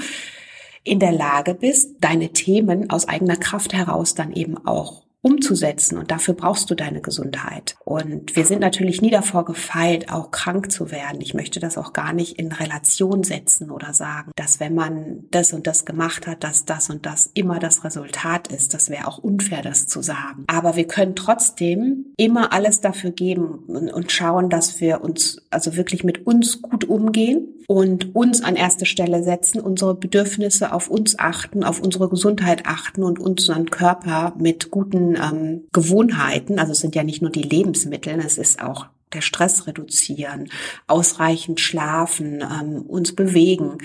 in 0.83 0.99
der 0.99 1.11
Lage 1.11 1.53
bist, 1.53 1.95
deine 2.01 2.29
Themen 2.33 2.89
aus 2.89 3.07
eigener 3.07 3.37
Kraft 3.37 3.73
heraus 3.73 4.15
dann 4.15 4.33
eben 4.33 4.57
auch 4.65 5.06
umzusetzen. 5.21 5.97
Und 5.97 6.11
dafür 6.11 6.33
brauchst 6.33 6.69
du 6.69 6.75
deine 6.75 7.01
Gesundheit. 7.01 7.75
Und 7.83 8.35
wir 8.35 8.45
sind 8.45 8.61
natürlich 8.61 9.01
nie 9.01 9.09
davor 9.09 9.45
gefeilt, 9.45 10.09
auch 10.11 10.31
krank 10.31 10.71
zu 10.71 10.91
werden. 10.91 11.21
Ich 11.21 11.33
möchte 11.33 11.59
das 11.59 11.77
auch 11.77 11.93
gar 11.93 12.13
nicht 12.13 12.39
in 12.39 12.51
Relation 12.51 13.23
setzen 13.23 13.71
oder 13.71 13.93
sagen, 13.93 14.31
dass 14.35 14.59
wenn 14.59 14.75
man 14.75 15.25
das 15.31 15.53
und 15.53 15.67
das 15.67 15.85
gemacht 15.85 16.27
hat, 16.27 16.43
dass 16.43 16.65
das 16.65 16.89
und 16.89 17.05
das 17.05 17.31
immer 17.33 17.59
das 17.59 17.83
Resultat 17.83 18.47
ist. 18.49 18.73
Das 18.73 18.89
wäre 18.89 19.07
auch 19.07 19.17
unfair, 19.17 19.61
das 19.61 19.87
zu 19.87 20.01
sagen. 20.01 20.45
Aber 20.47 20.75
wir 20.75 20.87
können 20.87 21.15
trotzdem 21.15 22.13
immer 22.17 22.53
alles 22.53 22.81
dafür 22.81 23.11
geben 23.11 23.65
und 23.67 24.11
schauen, 24.11 24.49
dass 24.49 24.79
wir 24.79 25.01
uns 25.01 25.41
also 25.49 25.75
wirklich 25.75 26.03
mit 26.03 26.27
uns 26.27 26.61
gut 26.61 26.85
umgehen 26.85 27.47
und 27.67 28.15
uns 28.15 28.41
an 28.41 28.55
erste 28.55 28.85
Stelle 28.85 29.23
setzen, 29.23 29.59
unsere 29.59 29.93
Bedürfnisse 29.93 30.71
auf 30.71 30.89
uns 30.89 31.19
achten, 31.19 31.65
auf 31.65 31.81
unsere 31.81 32.07
Gesundheit 32.07 32.65
achten 32.65 33.03
und 33.03 33.19
unseren 33.19 33.69
Körper 33.69 34.33
mit 34.37 34.71
guten 34.71 35.06
ähm, 35.15 35.63
Gewohnheiten, 35.71 36.59
also 36.59 36.71
es 36.71 36.79
sind 36.79 36.95
ja 36.95 37.03
nicht 37.03 37.21
nur 37.21 37.31
die 37.31 37.43
Lebensmittel, 37.43 38.19
es 38.19 38.37
ist 38.37 38.61
auch 38.61 38.87
der 39.13 39.21
Stress 39.21 39.67
reduzieren, 39.67 40.49
ausreichend 40.87 41.59
schlafen, 41.59 42.41
ähm, 42.41 42.81
uns 42.81 43.15
bewegen, 43.15 43.77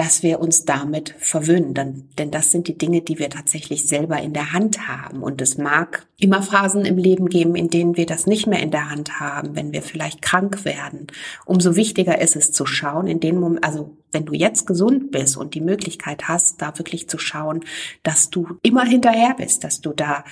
dass 0.00 0.22
wir 0.22 0.40
uns 0.40 0.64
damit 0.64 1.14
verwöhnen. 1.18 1.74
Denn, 1.74 2.08
denn 2.16 2.30
das 2.30 2.50
sind 2.50 2.68
die 2.68 2.78
Dinge, 2.78 3.02
die 3.02 3.18
wir 3.18 3.28
tatsächlich 3.28 3.86
selber 3.86 4.18
in 4.18 4.32
der 4.32 4.54
Hand 4.54 4.88
haben. 4.88 5.22
Und 5.22 5.42
es 5.42 5.58
mag 5.58 6.06
immer 6.16 6.42
Phasen 6.42 6.86
im 6.86 6.96
Leben 6.96 7.28
geben, 7.28 7.54
in 7.54 7.68
denen 7.68 7.98
wir 7.98 8.06
das 8.06 8.26
nicht 8.26 8.46
mehr 8.46 8.62
in 8.62 8.70
der 8.70 8.88
Hand 8.88 9.20
haben, 9.20 9.54
wenn 9.56 9.74
wir 9.74 9.82
vielleicht 9.82 10.22
krank 10.22 10.64
werden. 10.64 11.08
Umso 11.44 11.76
wichtiger 11.76 12.18
ist 12.18 12.34
es 12.34 12.50
zu 12.50 12.64
schauen, 12.64 13.08
in 13.08 13.20
dem 13.20 13.38
Moment, 13.38 13.62
also 13.62 13.94
wenn 14.10 14.24
du 14.24 14.32
jetzt 14.32 14.66
gesund 14.66 15.10
bist 15.10 15.36
und 15.36 15.52
die 15.52 15.60
Möglichkeit 15.60 16.28
hast, 16.28 16.62
da 16.62 16.78
wirklich 16.78 17.06
zu 17.10 17.18
schauen, 17.18 17.62
dass 18.02 18.30
du 18.30 18.56
immer 18.62 18.86
hinterher 18.86 19.34
bist, 19.36 19.64
dass 19.64 19.82
du 19.82 19.92
da 19.92 20.24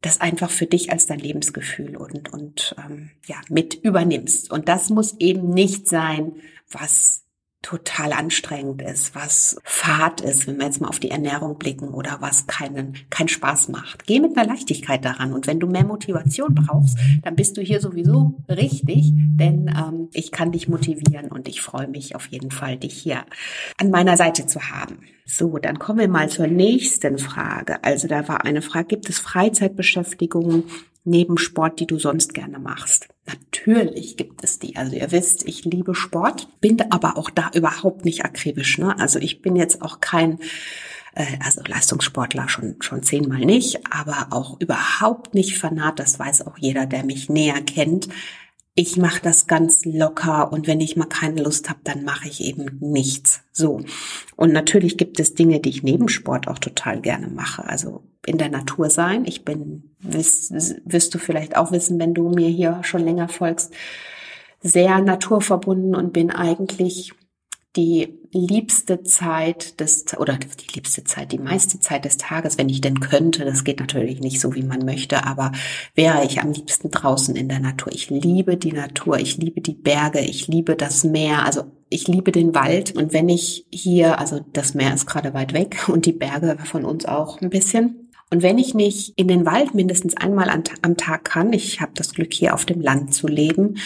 das 0.00 0.20
einfach 0.20 0.50
für 0.50 0.66
dich 0.66 0.90
als 0.90 1.06
dein 1.06 1.20
Lebensgefühl 1.20 1.96
und, 1.96 2.32
und 2.32 2.74
ähm, 2.84 3.10
ja, 3.26 3.36
mit 3.48 3.74
übernimmst. 3.74 4.50
Und 4.50 4.68
das 4.68 4.90
muss 4.90 5.14
eben 5.20 5.50
nicht 5.50 5.86
sein, 5.86 6.32
was 6.72 7.25
total 7.66 8.12
anstrengend 8.12 8.80
ist, 8.80 9.16
was 9.16 9.56
fad 9.64 10.20
ist, 10.20 10.46
wenn 10.46 10.58
wir 10.58 10.66
jetzt 10.66 10.80
mal 10.80 10.86
auf 10.86 11.00
die 11.00 11.10
Ernährung 11.10 11.58
blicken 11.58 11.88
oder 11.88 12.18
was 12.20 12.46
keinen, 12.46 12.94
keinen 13.10 13.26
Spaß 13.26 13.70
macht. 13.70 14.06
Geh 14.06 14.20
mit 14.20 14.38
einer 14.38 14.46
Leichtigkeit 14.46 15.04
daran 15.04 15.32
und 15.32 15.48
wenn 15.48 15.58
du 15.58 15.66
mehr 15.66 15.84
Motivation 15.84 16.54
brauchst, 16.54 16.96
dann 17.24 17.34
bist 17.34 17.56
du 17.56 17.62
hier 17.62 17.80
sowieso 17.80 18.36
richtig, 18.48 19.10
denn 19.12 19.66
ähm, 19.66 20.10
ich 20.12 20.30
kann 20.30 20.52
dich 20.52 20.68
motivieren 20.68 21.32
und 21.32 21.48
ich 21.48 21.60
freue 21.60 21.88
mich 21.88 22.14
auf 22.14 22.28
jeden 22.28 22.52
Fall, 22.52 22.76
dich 22.76 22.94
hier 22.94 23.24
an 23.80 23.90
meiner 23.90 24.16
Seite 24.16 24.46
zu 24.46 24.60
haben. 24.70 25.00
So, 25.24 25.58
dann 25.58 25.80
kommen 25.80 25.98
wir 25.98 26.08
mal 26.08 26.28
zur 26.28 26.46
nächsten 26.46 27.18
Frage. 27.18 27.82
Also 27.82 28.06
da 28.06 28.28
war 28.28 28.44
eine 28.44 28.62
Frage, 28.62 28.86
gibt 28.86 29.08
es 29.08 29.18
Freizeitbeschäftigungen 29.18 30.62
neben 31.06 31.38
Sport, 31.38 31.80
die 31.80 31.86
du 31.86 31.98
sonst 31.98 32.34
gerne 32.34 32.58
machst? 32.58 33.08
Natürlich 33.26 34.16
gibt 34.16 34.44
es 34.44 34.58
die. 34.58 34.76
Also 34.76 34.96
ihr 34.96 35.10
wisst, 35.10 35.46
ich 35.48 35.64
liebe 35.64 35.94
Sport, 35.94 36.48
bin 36.60 36.78
aber 36.90 37.16
auch 37.16 37.30
da 37.30 37.50
überhaupt 37.54 38.04
nicht 38.04 38.24
akribisch. 38.24 38.78
Ne? 38.78 38.98
Also 38.98 39.18
ich 39.18 39.42
bin 39.42 39.56
jetzt 39.56 39.82
auch 39.82 40.00
kein 40.00 40.38
äh, 41.14 41.24
also 41.44 41.62
Leistungssportler 41.66 42.48
schon 42.48 42.76
schon 42.80 43.02
zehnmal 43.02 43.40
nicht, 43.40 43.80
aber 43.90 44.28
auch 44.30 44.60
überhaupt 44.60 45.34
nicht 45.34 45.58
fanat. 45.58 45.98
Das 45.98 46.18
weiß 46.18 46.46
auch 46.46 46.58
jeder, 46.58 46.86
der 46.86 47.04
mich 47.04 47.28
näher 47.28 47.60
kennt. 47.62 48.08
Ich 48.78 48.98
mache 48.98 49.22
das 49.22 49.46
ganz 49.46 49.86
locker 49.86 50.52
und 50.52 50.66
wenn 50.66 50.82
ich 50.82 50.96
mal 50.96 51.06
keine 51.06 51.42
Lust 51.42 51.70
habe, 51.70 51.80
dann 51.82 52.04
mache 52.04 52.28
ich 52.28 52.44
eben 52.44 52.76
nichts. 52.80 53.40
So. 53.50 53.80
Und 54.36 54.52
natürlich 54.52 54.98
gibt 54.98 55.18
es 55.18 55.34
Dinge, 55.34 55.60
die 55.60 55.70
ich 55.70 55.82
neben 55.82 56.10
Sport 56.10 56.46
auch 56.46 56.58
total 56.58 57.00
gerne 57.00 57.28
mache. 57.28 57.64
Also 57.64 58.04
in 58.26 58.36
der 58.36 58.50
Natur 58.50 58.90
sein. 58.90 59.24
Ich 59.24 59.46
bin, 59.46 59.94
wirst, 59.98 60.52
wirst 60.84 61.14
du 61.14 61.18
vielleicht 61.18 61.56
auch 61.56 61.72
wissen, 61.72 61.98
wenn 61.98 62.12
du 62.12 62.28
mir 62.28 62.48
hier 62.48 62.80
schon 62.82 63.02
länger 63.02 63.28
folgst, 63.28 63.72
sehr 64.60 65.00
naturverbunden 65.00 65.94
und 65.94 66.12
bin 66.12 66.30
eigentlich 66.30 67.14
die 67.76 68.18
liebste 68.32 69.02
Zeit 69.02 69.80
des, 69.80 70.04
oder 70.18 70.38
die 70.38 70.74
liebste 70.74 71.04
Zeit, 71.04 71.32
die 71.32 71.38
meiste 71.38 71.80
Zeit 71.80 72.04
des 72.04 72.16
Tages, 72.16 72.58
wenn 72.58 72.68
ich 72.68 72.80
denn 72.80 73.00
könnte, 73.00 73.44
das 73.44 73.64
geht 73.64 73.80
natürlich 73.80 74.20
nicht 74.20 74.40
so, 74.40 74.54
wie 74.54 74.62
man 74.62 74.84
möchte, 74.84 75.24
aber 75.24 75.52
wäre 75.94 76.24
ich 76.24 76.40
am 76.40 76.52
liebsten 76.52 76.90
draußen 76.90 77.36
in 77.36 77.48
der 77.48 77.60
Natur. 77.60 77.92
Ich 77.92 78.10
liebe 78.10 78.56
die 78.56 78.72
Natur, 78.72 79.18
ich 79.18 79.36
liebe 79.38 79.60
die 79.60 79.74
Berge, 79.74 80.20
ich 80.20 80.48
liebe 80.48 80.76
das 80.76 81.04
Meer, 81.04 81.44
also 81.44 81.64
ich 81.88 82.08
liebe 82.08 82.32
den 82.32 82.54
Wald. 82.54 82.96
Und 82.96 83.12
wenn 83.12 83.28
ich 83.28 83.66
hier, 83.70 84.18
also 84.18 84.40
das 84.52 84.74
Meer 84.74 84.92
ist 84.94 85.06
gerade 85.06 85.34
weit 85.34 85.52
weg 85.52 85.88
und 85.88 86.06
die 86.06 86.12
Berge 86.12 86.58
von 86.64 86.84
uns 86.84 87.06
auch 87.06 87.40
ein 87.40 87.50
bisschen, 87.50 88.05
und 88.32 88.42
wenn 88.42 88.58
ich 88.58 88.74
nicht 88.74 89.12
in 89.16 89.28
den 89.28 89.46
Wald 89.46 89.74
mindestens 89.74 90.16
einmal 90.16 90.50
am 90.50 90.96
Tag 90.96 91.24
kann, 91.24 91.52
ich 91.52 91.80
habe 91.80 91.92
das 91.94 92.12
Glück 92.12 92.34
hier 92.34 92.54
auf 92.54 92.64
dem 92.64 92.80
Land 92.80 93.14
zu 93.14 93.28
leben 93.28 93.76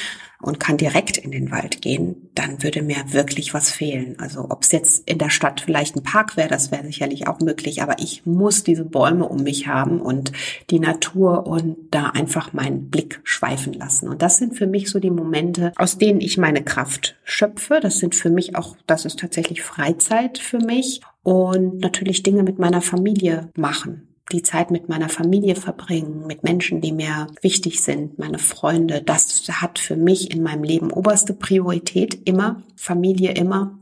und 0.40 0.58
kann 0.58 0.78
direkt 0.78 1.18
in 1.18 1.30
den 1.30 1.50
Wald 1.50 1.82
gehen, 1.82 2.30
dann 2.34 2.62
würde 2.62 2.80
mir 2.80 2.96
wirklich 3.08 3.52
was 3.52 3.70
fehlen. 3.70 4.16
Also 4.18 4.46
ob 4.48 4.62
es 4.62 4.72
jetzt 4.72 5.06
in 5.06 5.18
der 5.18 5.28
Stadt 5.28 5.60
vielleicht 5.60 5.94
ein 5.94 6.02
Park 6.02 6.38
wäre, 6.38 6.48
das 6.48 6.70
wäre 6.70 6.86
sicherlich 6.86 7.28
auch 7.28 7.40
möglich, 7.40 7.82
aber 7.82 7.98
ich 7.98 8.24
muss 8.24 8.64
diese 8.64 8.86
Bäume 8.86 9.28
um 9.28 9.42
mich 9.42 9.66
haben 9.66 10.00
und 10.00 10.32
die 10.70 10.80
Natur 10.80 11.46
und 11.46 11.76
da 11.90 12.06
einfach 12.06 12.54
meinen 12.54 12.88
Blick 12.88 13.20
schweifen 13.24 13.74
lassen. 13.74 14.08
Und 14.08 14.22
das 14.22 14.38
sind 14.38 14.56
für 14.56 14.66
mich 14.66 14.88
so 14.88 15.00
die 15.00 15.10
Momente, 15.10 15.72
aus 15.76 15.98
denen 15.98 16.22
ich 16.22 16.38
meine 16.38 16.64
Kraft 16.64 17.18
schöpfe. 17.24 17.78
Das 17.82 17.98
sind 17.98 18.14
für 18.14 18.30
mich 18.30 18.56
auch, 18.56 18.74
das 18.86 19.04
ist 19.04 19.18
tatsächlich 19.18 19.60
Freizeit 19.60 20.38
für 20.38 20.60
mich 20.60 21.02
und 21.22 21.80
natürlich 21.80 22.22
Dinge 22.22 22.42
mit 22.42 22.58
meiner 22.58 22.80
Familie 22.80 23.50
machen 23.54 24.06
die 24.32 24.42
Zeit 24.42 24.70
mit 24.70 24.88
meiner 24.88 25.08
Familie 25.08 25.56
verbringen, 25.56 26.26
mit 26.26 26.42
Menschen, 26.42 26.80
die 26.80 26.92
mir 26.92 27.26
wichtig 27.42 27.82
sind, 27.82 28.18
meine 28.18 28.38
Freunde, 28.38 29.02
das 29.02 29.48
hat 29.48 29.78
für 29.78 29.96
mich 29.96 30.30
in 30.30 30.42
meinem 30.42 30.62
Leben 30.62 30.90
oberste 30.90 31.34
Priorität 31.34 32.28
immer, 32.28 32.62
Familie 32.76 33.32
immer. 33.32 33.78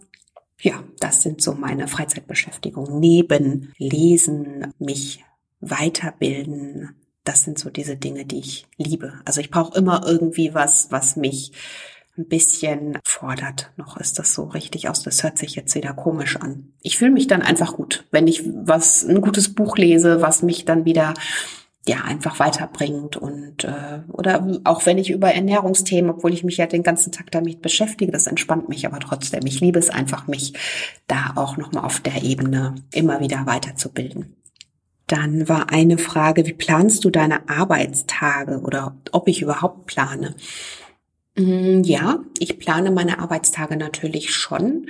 Ja, 0.61 0.83
das 1.01 1.23
sind 1.23 1.41
so 1.41 1.53
meine 1.53 1.87
Freizeitbeschäftigungen. 1.87 2.99
Neben 2.99 3.73
Lesen, 3.79 4.73
mich 4.79 5.25
weiterbilden, 5.61 6.97
das 7.25 7.43
sind 7.43 7.59
so 7.59 7.69
diese 7.69 7.97
Dinge, 7.97 8.25
die 8.25 8.39
ich 8.39 8.67
liebe. 8.79 9.13
Also 9.25 9.41
ich 9.41 9.51
brauche 9.51 9.77
immer 9.77 10.03
irgendwie 10.07 10.55
was, 10.55 10.91
was 10.91 11.17
mich 11.17 11.53
ein 12.19 12.29
bisschen 12.29 12.99
fordert. 13.05 13.71
Noch 13.77 13.97
ist 13.97 14.19
das 14.19 14.35
so 14.35 14.45
richtig 14.45 14.89
aus. 14.89 15.03
Das 15.03 15.23
hört 15.23 15.39
sich 15.39 15.55
jetzt 15.55 15.75
wieder 15.75 15.95
komisch 15.95 16.37
an. 16.37 16.73
Ich 16.83 16.99
fühle 16.99 17.13
mich 17.13 17.27
dann 17.27 17.43
einfach 17.43 17.75
gut, 17.75 18.05
wenn 18.11 18.27
ich 18.27 18.43
was, 18.45 19.05
ein 19.05 19.21
gutes 19.21 19.55
Buch 19.55 19.77
lese, 19.77 20.21
was 20.21 20.43
mich 20.43 20.65
dann 20.65 20.85
wieder 20.85 21.15
ja 21.89 22.03
einfach 22.05 22.39
weiterbringt 22.39 23.17
und 23.17 23.65
äh, 23.65 24.01
oder 24.09 24.61
auch 24.65 24.85
wenn 24.85 24.99
ich 24.99 25.11
über 25.11 25.33
Ernährungsthemen, 25.33 26.11
obwohl 26.11 26.35
ich 26.35 26.45
mich 26.45 26.59
ja 26.59 26.67
den 26.67 26.83
ganzen 26.83 27.13
Tag 27.13 27.31
damit 27.31 27.63
beschäftige, 27.63 28.13
das 28.13 28.27
entspannt 28.27 28.69
mich 28.69 28.87
aber 28.87 29.01
trotzdem. 29.01 29.41
Ich 29.47 29.61
liebe 29.61 29.79
es 29.79 29.89
einfach, 29.89 30.27
mich 30.27 30.53
da 31.07 31.33
auch 31.37 31.57
nochmal 31.57 31.85
auf 31.85 32.01
der 32.01 32.23
Ebene 32.23 32.75
immer 32.93 33.21
wieder 33.21 33.47
weiterzubilden. 33.47 34.37
Dann 35.07 35.49
war 35.49 35.71
eine 35.73 35.97
Frage, 35.97 36.47
wie 36.47 36.53
planst 36.53 37.05
du 37.05 37.11
deine 37.11 37.49
Arbeitstage 37.49 38.61
oder 38.61 38.95
ob 39.13 39.27
ich 39.27 39.41
überhaupt 39.41 39.87
plane? 39.87 40.35
Mm, 41.39 41.83
ja, 41.85 42.19
ich 42.39 42.59
plane 42.59 42.91
meine 42.91 43.21
Arbeitstage 43.21 43.77
natürlich 43.77 44.35
schon. 44.35 44.87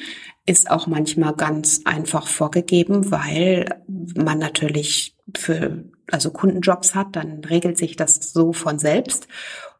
Ist 0.47 0.71
auch 0.71 0.87
manchmal 0.87 1.35
ganz 1.35 1.83
einfach 1.85 2.27
vorgegeben, 2.27 3.11
weil 3.11 3.83
man 3.87 4.39
natürlich 4.39 5.15
für, 5.37 5.85
also 6.11 6.31
Kundenjobs 6.31 6.95
hat, 6.95 7.17
dann 7.17 7.45
regelt 7.45 7.77
sich 7.77 7.97
das 7.97 8.33
so 8.33 8.55
von 8.55 8.79
selbst. 8.79 9.29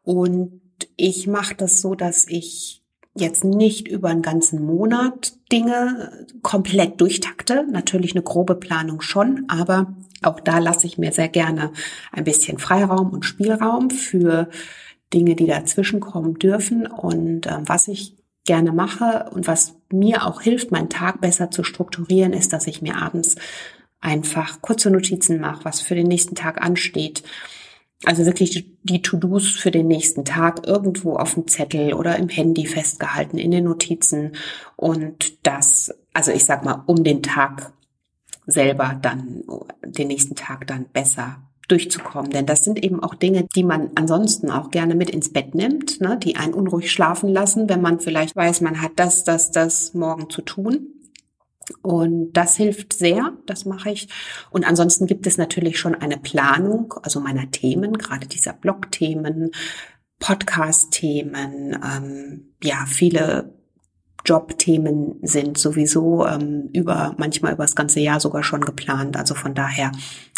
Und 0.03 0.61
ich 0.97 1.27
mache 1.27 1.55
das 1.55 1.81
so, 1.81 1.95
dass 1.95 2.29
ich 2.29 2.83
jetzt 3.15 3.45
nicht 3.45 3.89
über 3.89 4.11
einen 4.11 4.23
ganzen 4.23 4.65
Monat 4.65 5.33
Dinge 5.51 6.27
komplett 6.43 7.01
durchtakte. 7.01 7.67
Natürlich 7.71 8.13
eine 8.13 8.23
grobe 8.23 8.55
Planung 8.55 9.01
schon, 9.01 9.45
aber 9.49 9.97
auch 10.23 10.39
da 10.41 10.59
lasse 10.59 10.87
ich 10.87 10.99
mir 10.99 11.13
sehr 11.13 11.29
gerne 11.29 11.73
ein 12.13 12.25
bisschen 12.25 12.59
Freiraum 12.59 13.11
und 13.11 13.25
Spielraum 13.25 13.91
für 13.91 14.51
Dinge, 15.13 15.37
die 15.37 15.47
dazwischen 15.47 16.01
kommen 16.01 16.35
dürfen. 16.35 16.87
Und 16.87 17.47
äh, 17.47 17.59
was 17.65 17.89
ich 17.89 18.17
gerne 18.45 18.73
mache 18.73 19.31
und 19.33 19.47
was 19.47 19.77
mir 19.91 20.27
auch 20.27 20.41
hilft, 20.41 20.71
meinen 20.71 20.89
Tag 20.89 21.21
besser 21.21 21.51
zu 21.51 21.63
strukturieren, 21.65 22.33
ist, 22.33 22.53
dass 22.53 22.67
ich 22.67 22.83
mir 22.83 22.97
abends 22.97 23.37
einfach 24.01 24.63
kurze 24.63 24.91
Notizen 24.91 25.41
mache, 25.41 25.65
was 25.65 25.81
für 25.81 25.95
den 25.95 26.07
nächsten 26.07 26.35
Tag 26.35 26.61
ansteht. 26.63 27.23
Also 28.05 28.25
wirklich 28.27 28.71
die 28.85 29.03
To-Dos 29.03 29.49
für 29.49 29.73
den 29.73 29.89
nächsten 29.89 30.25
Tag 30.25 30.67
irgendwo 30.67 31.17
auf 31.17 31.35
dem 31.35 31.49
Zettel 31.49 31.95
oder 31.95 32.17
im 32.17 32.29
Handy 32.29 32.65
festgehalten 32.65 33.39
in 33.39 33.51
den 33.51 33.65
Notizen 33.65 34.37
und 34.77 35.45
das, 35.47 35.93
also 36.13 36.31
ich 36.31 36.45
sag 36.45 36.65
mal, 36.65 36.85
um 36.87 37.03
den 37.03 37.25
Tag 37.25 37.73
selber 38.47 38.99
dann, 39.03 39.43
den 39.85 40.09
nächsten 40.09 40.37
Tag 40.37 40.69
dann 40.69 40.87
besser 40.93 41.43
durchzukommen. 41.69 42.31
Denn 42.31 42.47
das 42.47 42.65
sind 42.65 42.83
eben 42.83 43.03
auch 43.03 43.15
Dinge, 43.15 43.47
die 43.55 43.63
man 43.63 43.91
ansonsten 43.95 44.51
auch 44.51 44.71
gerne 44.71 44.95
mit 44.95 45.11
ins 45.11 45.33
Bett 45.33 45.55
nimmt, 45.55 46.01
ne, 46.01 46.19
die 46.19 46.37
einen 46.37 46.55
unruhig 46.55 46.91
schlafen 46.91 47.29
lassen, 47.29 47.69
wenn 47.69 47.81
man 47.81 48.01
vielleicht 48.01 48.35
weiß, 48.35 48.61
man 48.63 48.81
hat 48.83 48.93
das, 48.97 49.25
das, 49.25 49.51
das 49.51 49.95
morgen 49.95 50.31
zu 50.31 50.43
tun. 50.43 50.95
Und 51.83 52.33
das 52.33 52.57
hilft 52.57 52.95
sehr, 52.95 53.35
das 53.47 53.67
mache 53.67 53.91
ich. 53.91 54.09
Und 54.51 54.67
ansonsten 54.67 55.07
gibt 55.07 55.27
es 55.27 55.37
natürlich 55.37 55.79
schon 55.79 55.95
eine 55.95 56.17
Planung, 56.17 56.95
also 57.03 57.21
meiner 57.21 57.51
Themen, 57.51 57.93
gerade 57.99 58.27
dieser 58.27 58.55
Blog-Themen, 58.55 59.51
Podcast-Themen, 60.19 61.79
ähm, 61.85 62.55
ja, 62.63 62.85
viele 62.87 63.58
Jobthemen 64.25 65.17
sind 65.23 65.59
sowieso 65.59 66.27
ähm, 66.27 66.69
über 66.73 67.15
manchmal 67.19 67.53
über 67.53 67.65
das 67.65 67.77
ganze 67.77 68.01
Jahr 68.01 68.21
sogar 68.21 68.43
schon 68.43 68.61
geplant. 68.61 69.17
Also 69.17 69.35
von 69.35 69.55
daher 69.55 69.93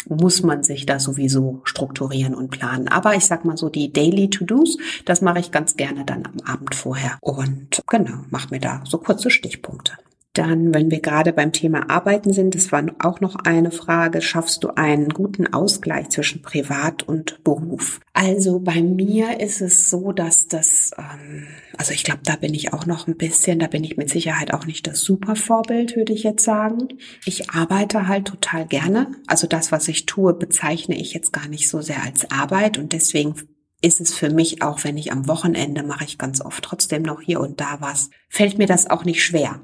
muss 0.07 0.43
man 0.43 0.63
sich 0.63 0.85
da 0.85 0.99
sowieso 0.99 1.61
strukturieren 1.63 2.33
und 2.33 2.49
planen. 2.49 2.87
Aber 2.87 3.15
ich 3.15 3.25
sag 3.25 3.45
mal 3.45 3.57
so, 3.57 3.69
die 3.69 3.91
Daily 3.91 4.29
To-Dos, 4.29 4.77
das 5.05 5.21
mache 5.21 5.39
ich 5.39 5.51
ganz 5.51 5.75
gerne 5.75 6.05
dann 6.05 6.25
am 6.25 6.39
Abend 6.45 6.75
vorher. 6.75 7.17
Und 7.21 7.81
genau, 7.87 8.23
mache 8.29 8.49
mir 8.51 8.59
da 8.59 8.81
so 8.85 8.97
kurze 8.97 9.29
Stichpunkte. 9.29 9.93
Dann, 10.33 10.73
wenn 10.73 10.89
wir 10.89 11.01
gerade 11.01 11.33
beim 11.33 11.51
Thema 11.51 11.89
Arbeiten 11.89 12.31
sind, 12.31 12.55
das 12.55 12.71
war 12.71 12.85
auch 12.99 13.19
noch 13.19 13.35
eine 13.35 13.71
Frage, 13.71 14.21
schaffst 14.21 14.63
du 14.63 14.69
einen 14.69 15.09
guten 15.09 15.53
Ausgleich 15.53 16.07
zwischen 16.07 16.41
Privat 16.41 17.03
und 17.03 17.43
Beruf? 17.43 17.99
Also 18.13 18.59
bei 18.59 18.81
mir 18.81 19.41
ist 19.41 19.59
es 19.59 19.89
so, 19.89 20.13
dass 20.13 20.47
das, 20.47 20.91
ähm, 20.97 21.47
also 21.77 21.91
ich 21.91 22.05
glaube, 22.05 22.21
da 22.23 22.37
bin 22.37 22.53
ich 22.53 22.71
auch 22.71 22.85
noch 22.85 23.07
ein 23.07 23.17
bisschen, 23.17 23.59
da 23.59 23.67
bin 23.67 23.83
ich 23.83 23.97
mit 23.97 24.09
Sicherheit 24.09 24.53
auch 24.53 24.65
nicht 24.65 24.87
das 24.87 25.01
super 25.01 25.35
Vorbild, 25.35 25.97
würde 25.97 26.13
ich 26.13 26.23
jetzt 26.23 26.45
sagen. 26.45 26.87
Ich 27.25 27.49
arbeite 27.49 28.07
halt 28.07 28.25
total 28.25 28.65
gerne. 28.65 29.07
Also 29.27 29.47
das, 29.47 29.73
was 29.73 29.89
ich 29.89 30.05
tue, 30.05 30.33
bezeichne 30.33 30.95
ich 30.95 31.13
jetzt 31.13 31.33
gar 31.33 31.49
nicht 31.49 31.67
so 31.67 31.81
sehr 31.81 32.03
als 32.03 32.31
Arbeit 32.31 32.77
und 32.77 32.93
deswegen 32.93 33.35
ist 33.81 33.99
es 33.99 34.13
für 34.13 34.29
mich 34.29 34.61
auch, 34.61 34.85
wenn 34.85 34.97
ich 34.97 35.11
am 35.11 35.27
Wochenende 35.27 35.83
mache 35.83 36.05
ich 36.05 36.17
ganz 36.17 36.39
oft 36.39 36.63
trotzdem 36.63 37.01
noch 37.01 37.19
hier 37.19 37.41
und 37.41 37.59
da 37.59 37.77
was, 37.81 38.11
fällt 38.29 38.57
mir 38.57 38.67
das 38.67 38.89
auch 38.89 39.03
nicht 39.03 39.23
schwer. 39.23 39.59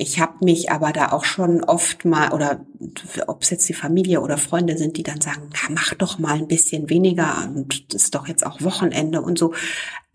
Ich 0.00 0.20
habe 0.20 0.44
mich 0.44 0.70
aber 0.70 0.92
da 0.92 1.10
auch 1.10 1.24
schon 1.24 1.64
oft 1.64 2.04
mal, 2.04 2.32
oder 2.32 2.64
ob 3.26 3.42
es 3.42 3.50
jetzt 3.50 3.68
die 3.68 3.74
Familie 3.74 4.20
oder 4.20 4.38
Freunde 4.38 4.78
sind, 4.78 4.96
die 4.96 5.02
dann 5.02 5.20
sagen, 5.20 5.50
na, 5.52 5.74
mach 5.74 5.92
doch 5.94 6.20
mal 6.20 6.36
ein 6.36 6.46
bisschen 6.46 6.88
weniger 6.88 7.50
und 7.52 7.92
ist 7.92 8.14
doch 8.14 8.28
jetzt 8.28 8.46
auch 8.46 8.62
Wochenende 8.62 9.20
und 9.20 9.40
so. 9.40 9.54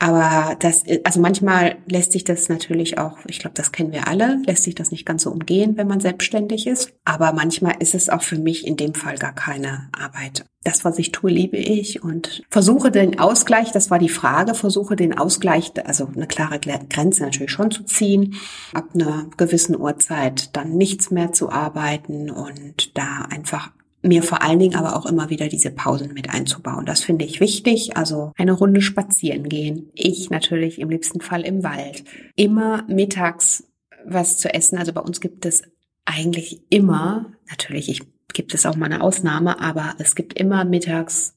Aber 0.04 0.58
das, 0.60 0.84
also 1.06 1.22
manchmal 1.22 1.78
lässt 1.88 2.12
sich 2.12 2.26
das 2.26 2.50
natürlich 2.50 2.98
auch, 2.98 3.20
ich 3.26 3.40
glaube, 3.40 3.54
das 3.54 3.72
kennen 3.72 3.94
wir 3.94 4.06
alle, 4.06 4.42
lässt 4.46 4.64
sich 4.64 4.76
das 4.76 4.92
nicht 4.92 5.06
ganz 5.06 5.24
so 5.24 5.32
umgehen, 5.32 5.78
wenn 5.78 5.88
man 5.88 6.02
selbstständig 6.02 6.68
ist. 6.68 6.92
Aber 7.06 7.32
manchmal 7.32 7.76
ist 7.80 7.96
es 7.96 8.10
auch 8.10 8.22
für 8.22 8.38
mich 8.38 8.68
in 8.68 8.76
dem 8.76 8.96
Fall 8.96 9.18
gar 9.18 9.34
keine 9.34 9.88
Arbeit. 9.98 10.44
Das, 10.66 10.84
was 10.84 11.00
ich 11.00 11.14
tue, 11.14 11.32
liebe 11.32 11.56
ich 11.56 12.04
und 12.04 12.44
versuche 12.50 12.92
den 12.92 13.18
Ausgleich, 13.18 13.72
das 13.72 13.92
war 13.92 14.00
die 14.00 14.10
Frage, 14.10 14.56
versuche 14.56 14.98
den 14.98 15.18
Ausgleich, 15.18 15.72
also 15.86 16.10
eine 16.14 16.28
klare 16.28 16.60
Grenze 16.60 17.24
natürlich 17.24 17.52
schon 17.52 17.72
zu 17.72 17.84
ziehen, 17.86 18.36
ab 18.74 18.90
einer 18.94 19.28
gewissen 19.38 19.80
Uhrzeit 19.80 20.54
dann 20.54 20.76
nichts 20.76 21.12
mehr 21.12 21.32
zu 21.32 21.50
arbeiten 21.50 22.30
und 22.30 22.98
da 22.98 23.26
einfach 23.30 23.72
mir 24.04 24.22
vor 24.22 24.42
allen 24.42 24.60
Dingen 24.60 24.76
aber 24.76 24.96
auch 24.96 25.06
immer 25.06 25.30
wieder 25.30 25.48
diese 25.48 25.72
Pausen 25.72 26.14
mit 26.14 26.30
einzubauen. 26.30 26.86
Das 26.86 27.04
finde 27.04 27.26
ich 27.26 27.40
wichtig. 27.40 27.98
Also 27.98 28.34
eine 28.38 28.52
Runde 28.52 28.82
spazieren 28.82 29.50
gehen. 29.50 29.90
Ich 29.94 30.30
natürlich 30.30 30.80
im 30.80 30.90
liebsten 30.90 31.22
Fall 31.22 31.42
im 31.42 31.64
Wald. 31.64 32.04
Immer 32.36 32.84
mittags 32.88 33.64
was 34.06 34.38
zu 34.38 34.54
essen. 34.54 34.78
Also 34.78 34.94
bei 34.94 35.02
uns 35.02 35.22
gibt 35.22 35.46
es 35.46 35.64
eigentlich 36.06 36.62
immer, 36.70 37.32
natürlich 37.50 37.90
ich, 37.90 38.02
gibt 38.34 38.54
es 38.54 38.66
auch 38.66 38.76
mal 38.76 38.88
eine 38.88 39.02
Ausnahme, 39.02 39.62
aber 39.62 39.96
es 40.00 40.16
gibt 40.16 40.34
immer 40.34 40.66
mittags 40.66 41.36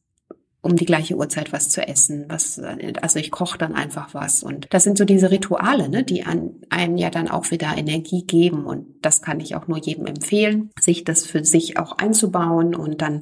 um 0.66 0.74
die 0.74 0.84
gleiche 0.84 1.14
Uhrzeit 1.14 1.52
was 1.52 1.68
zu 1.68 1.86
essen. 1.86 2.26
Was, 2.28 2.60
also 3.00 3.18
ich 3.20 3.30
koche 3.30 3.56
dann 3.56 3.74
einfach 3.74 4.14
was. 4.14 4.42
Und 4.42 4.66
das 4.70 4.82
sind 4.82 4.98
so 4.98 5.04
diese 5.04 5.30
Rituale, 5.30 5.88
ne, 5.88 6.02
die 6.02 6.24
an 6.24 6.56
einem 6.70 6.96
ja 6.96 7.08
dann 7.08 7.28
auch 7.28 7.52
wieder 7.52 7.76
Energie 7.76 8.24
geben. 8.24 8.66
Und 8.66 8.86
das 9.00 9.22
kann 9.22 9.38
ich 9.38 9.54
auch 9.54 9.68
nur 9.68 9.78
jedem 9.78 10.06
empfehlen, 10.06 10.70
sich 10.80 11.04
das 11.04 11.24
für 11.24 11.44
sich 11.44 11.78
auch 11.78 11.98
einzubauen 11.98 12.74
und 12.74 13.00
dann 13.00 13.20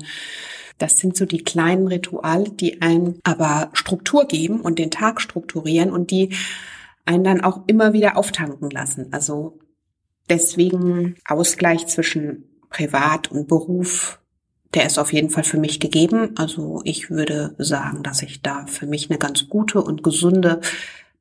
das 0.78 0.98
sind 0.98 1.16
so 1.16 1.24
die 1.24 1.44
kleinen 1.44 1.86
Rituale, 1.86 2.50
die 2.50 2.82
einen 2.82 3.20
aber 3.22 3.70
Struktur 3.74 4.26
geben 4.26 4.60
und 4.60 4.80
den 4.80 4.90
Tag 4.90 5.20
strukturieren 5.20 5.92
und 5.92 6.10
die 6.10 6.34
einen 7.04 7.22
dann 7.22 7.42
auch 7.42 7.60
immer 7.68 7.92
wieder 7.92 8.16
auftanken 8.16 8.70
lassen. 8.70 9.12
Also 9.12 9.60
deswegen 10.28 11.14
Ausgleich 11.26 11.86
zwischen 11.86 12.44
Privat 12.70 13.30
und 13.30 13.46
Beruf 13.46 14.18
der 14.74 14.86
ist 14.86 14.98
auf 14.98 15.12
jeden 15.12 15.30
Fall 15.30 15.44
für 15.44 15.58
mich 15.58 15.80
gegeben. 15.80 16.30
Also 16.36 16.80
ich 16.84 17.10
würde 17.10 17.54
sagen, 17.58 18.02
dass 18.02 18.22
ich 18.22 18.42
da 18.42 18.66
für 18.66 18.86
mich 18.86 19.08
eine 19.08 19.18
ganz 19.18 19.48
gute 19.48 19.80
und 19.80 20.02
gesunde 20.02 20.60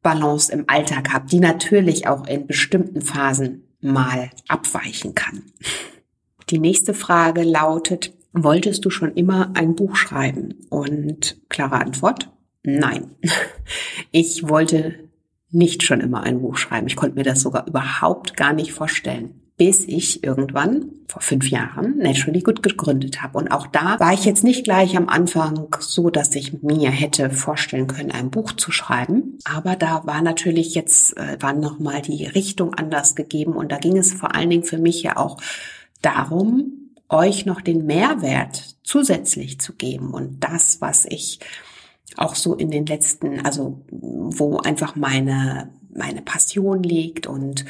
Balance 0.01 0.51
im 0.51 0.65
Alltag 0.67 1.13
habe, 1.13 1.27
die 1.27 1.39
natürlich 1.39 2.07
auch 2.07 2.27
in 2.27 2.47
bestimmten 2.47 3.01
Phasen 3.01 3.63
mal 3.79 4.31
abweichen 4.47 5.13
kann. 5.13 5.43
Die 6.49 6.59
nächste 6.59 6.93
Frage 6.93 7.43
lautet, 7.43 8.13
wolltest 8.33 8.83
du 8.85 8.89
schon 8.89 9.13
immer 9.13 9.51
ein 9.55 9.75
Buch 9.75 9.95
schreiben? 9.95 10.55
Und 10.69 11.37
klare 11.49 11.75
Antwort, 11.75 12.29
nein. 12.63 13.15
Ich 14.15 14.47
wollte 14.47 15.09
nicht 15.49 15.81
schon 15.81 15.99
immer 15.99 16.21
ein 16.21 16.41
Buch 16.41 16.57
schreiben. 16.57 16.85
Ich 16.85 16.95
konnte 16.95 17.15
mir 17.15 17.23
das 17.23 17.41
sogar 17.41 17.67
überhaupt 17.67 18.37
gar 18.37 18.53
nicht 18.53 18.73
vorstellen 18.73 19.42
bis 19.63 19.85
ich 19.87 20.25
irgendwann 20.25 20.91
vor 21.07 21.21
fünf 21.21 21.49
Jahren 21.49 21.97
Naturally 21.97 22.41
Good 22.41 22.63
gegründet 22.63 23.21
habe. 23.21 23.37
Und 23.37 23.49
auch 23.49 23.65
da 23.65 23.97
war 23.97 24.11
ich 24.11 24.25
jetzt 24.25 24.43
nicht 24.43 24.65
gleich 24.65 24.97
am 24.97 25.07
Anfang 25.07 25.73
so, 25.79 26.09
dass 26.09 26.35
ich 26.35 26.61
mir 26.61 26.91
hätte 26.91 27.29
vorstellen 27.29 27.87
können, 27.87 28.11
ein 28.11 28.29
Buch 28.29 28.51
zu 28.51 28.73
schreiben. 28.73 29.37
Aber 29.45 29.77
da 29.77 30.05
war 30.05 30.21
natürlich 30.21 30.75
jetzt, 30.75 31.15
äh, 31.15 31.37
war 31.39 31.53
nochmal 31.53 32.01
die 32.01 32.25
Richtung 32.25 32.73
anders 32.73 33.15
gegeben. 33.15 33.53
Und 33.53 33.71
da 33.71 33.77
ging 33.77 33.95
es 33.95 34.11
vor 34.11 34.35
allen 34.35 34.49
Dingen 34.49 34.65
für 34.65 34.79
mich 34.79 35.01
ja 35.01 35.15
auch 35.15 35.37
darum, 36.01 36.91
euch 37.07 37.45
noch 37.45 37.61
den 37.61 37.85
Mehrwert 37.85 38.75
zusätzlich 38.83 39.61
zu 39.61 39.75
geben. 39.75 40.13
Und 40.13 40.43
das, 40.43 40.81
was 40.81 41.05
ich 41.05 41.39
auch 42.17 42.35
so 42.35 42.53
in 42.53 42.69
den 42.69 42.85
letzten, 42.85 43.45
also 43.45 43.81
wo 43.89 44.57
einfach 44.57 44.97
meine, 44.97 45.69
meine 45.89 46.21
Passion 46.21 46.83
liegt 46.83 47.27
und 47.27 47.63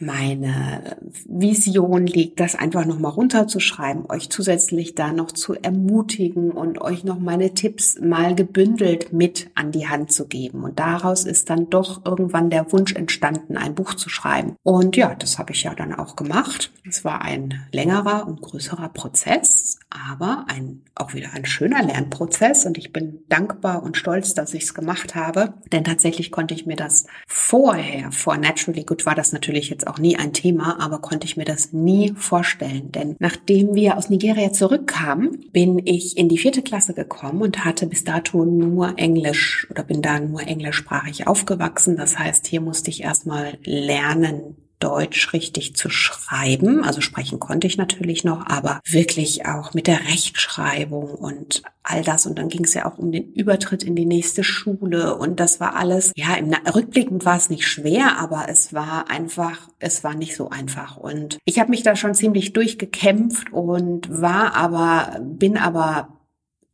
meine 0.00 0.96
Vision 1.26 2.06
liegt, 2.06 2.40
das 2.40 2.54
einfach 2.54 2.84
nochmal 2.84 3.12
runterzuschreiben, 3.12 4.06
euch 4.08 4.30
zusätzlich 4.30 4.94
da 4.94 5.12
noch 5.12 5.32
zu 5.32 5.54
ermutigen 5.54 6.50
und 6.50 6.80
euch 6.80 7.04
noch 7.04 7.18
meine 7.18 7.54
Tipps 7.54 8.00
mal 8.00 8.34
gebündelt 8.34 9.12
mit 9.12 9.50
an 9.54 9.72
die 9.72 9.88
Hand 9.88 10.12
zu 10.12 10.26
geben. 10.26 10.64
Und 10.64 10.78
daraus 10.78 11.24
ist 11.24 11.50
dann 11.50 11.70
doch 11.70 12.04
irgendwann 12.04 12.50
der 12.50 12.72
Wunsch 12.72 12.94
entstanden, 12.94 13.56
ein 13.56 13.74
Buch 13.74 13.94
zu 13.94 14.08
schreiben. 14.08 14.56
Und 14.62 14.96
ja, 14.96 15.14
das 15.14 15.38
habe 15.38 15.52
ich 15.52 15.62
ja 15.62 15.74
dann 15.74 15.94
auch 15.94 16.16
gemacht. 16.16 16.72
Es 16.88 17.04
war 17.04 17.22
ein 17.22 17.66
längerer 17.72 18.26
und 18.26 18.42
größerer 18.42 18.88
Prozess, 18.88 19.78
aber 19.90 20.46
ein, 20.48 20.82
auch 20.94 21.14
wieder 21.14 21.32
ein 21.34 21.44
schöner 21.44 21.82
Lernprozess. 21.82 22.66
Und 22.66 22.78
ich 22.78 22.92
bin 22.92 23.20
dankbar 23.28 23.82
und 23.82 23.96
stolz, 23.96 24.34
dass 24.34 24.54
ich 24.54 24.64
es 24.64 24.74
gemacht 24.74 25.14
habe. 25.14 25.54
Denn 25.72 25.84
tatsächlich 25.84 26.30
konnte 26.30 26.54
ich 26.54 26.66
mir 26.66 26.76
das 26.76 27.06
vorher, 27.26 28.10
vor 28.12 28.36
Naturally 28.36 28.84
Good 28.84 29.06
war 29.06 29.14
das 29.14 29.32
natürlich 29.32 29.70
jetzt 29.70 29.83
auch 29.86 29.98
nie 29.98 30.16
ein 30.16 30.32
Thema, 30.32 30.80
aber 30.80 30.98
konnte 30.98 31.26
ich 31.26 31.36
mir 31.36 31.44
das 31.44 31.72
nie 31.72 32.12
vorstellen. 32.16 32.92
Denn 32.92 33.16
nachdem 33.18 33.74
wir 33.74 33.96
aus 33.96 34.10
Nigeria 34.10 34.52
zurückkamen, 34.52 35.46
bin 35.52 35.80
ich 35.84 36.16
in 36.16 36.28
die 36.28 36.38
vierte 36.38 36.62
Klasse 36.62 36.94
gekommen 36.94 37.42
und 37.42 37.64
hatte 37.64 37.86
bis 37.86 38.04
dato 38.04 38.44
nur 38.44 38.98
Englisch 38.98 39.66
oder 39.70 39.82
bin 39.82 40.02
da 40.02 40.20
nur 40.20 40.42
englischsprachig 40.42 41.26
aufgewachsen. 41.26 41.96
Das 41.96 42.18
heißt, 42.18 42.46
hier 42.46 42.60
musste 42.60 42.90
ich 42.90 43.02
erstmal 43.02 43.58
lernen, 43.64 44.56
Deutsch 44.78 45.32
richtig 45.32 45.76
zu 45.76 45.88
schreiben. 45.88 46.84
Also 46.84 47.00
sprechen 47.00 47.40
konnte 47.40 47.66
ich 47.66 47.76
natürlich 47.76 48.24
noch, 48.24 48.46
aber 48.46 48.80
wirklich 48.86 49.46
auch 49.46 49.74
mit 49.74 49.86
der 49.86 50.00
Rechtschreibung 50.00 51.10
und 51.10 51.62
all 51.82 52.02
das. 52.02 52.26
Und 52.26 52.38
dann 52.38 52.48
ging 52.48 52.64
es 52.64 52.74
ja 52.74 52.86
auch 52.86 52.98
um 52.98 53.12
den 53.12 53.32
Übertritt 53.32 53.82
in 53.82 53.96
die 53.96 54.06
nächste 54.06 54.44
Schule. 54.44 55.16
Und 55.16 55.40
das 55.40 55.60
war 55.60 55.76
alles, 55.76 56.12
ja, 56.16 56.34
im 56.34 56.52
rückblickend 56.52 57.24
war 57.24 57.36
es 57.36 57.50
nicht 57.50 57.66
schwer, 57.66 58.18
aber 58.18 58.46
es 58.48 58.72
war 58.72 59.10
einfach, 59.10 59.68
es 59.78 60.04
war 60.04 60.14
nicht 60.14 60.36
so 60.36 60.50
einfach. 60.50 60.96
Und 60.96 61.38
ich 61.44 61.58
habe 61.58 61.70
mich 61.70 61.82
da 61.82 61.96
schon 61.96 62.14
ziemlich 62.14 62.52
durchgekämpft 62.52 63.52
und 63.52 64.08
war 64.10 64.54
aber, 64.54 65.18
bin 65.22 65.56
aber 65.56 66.20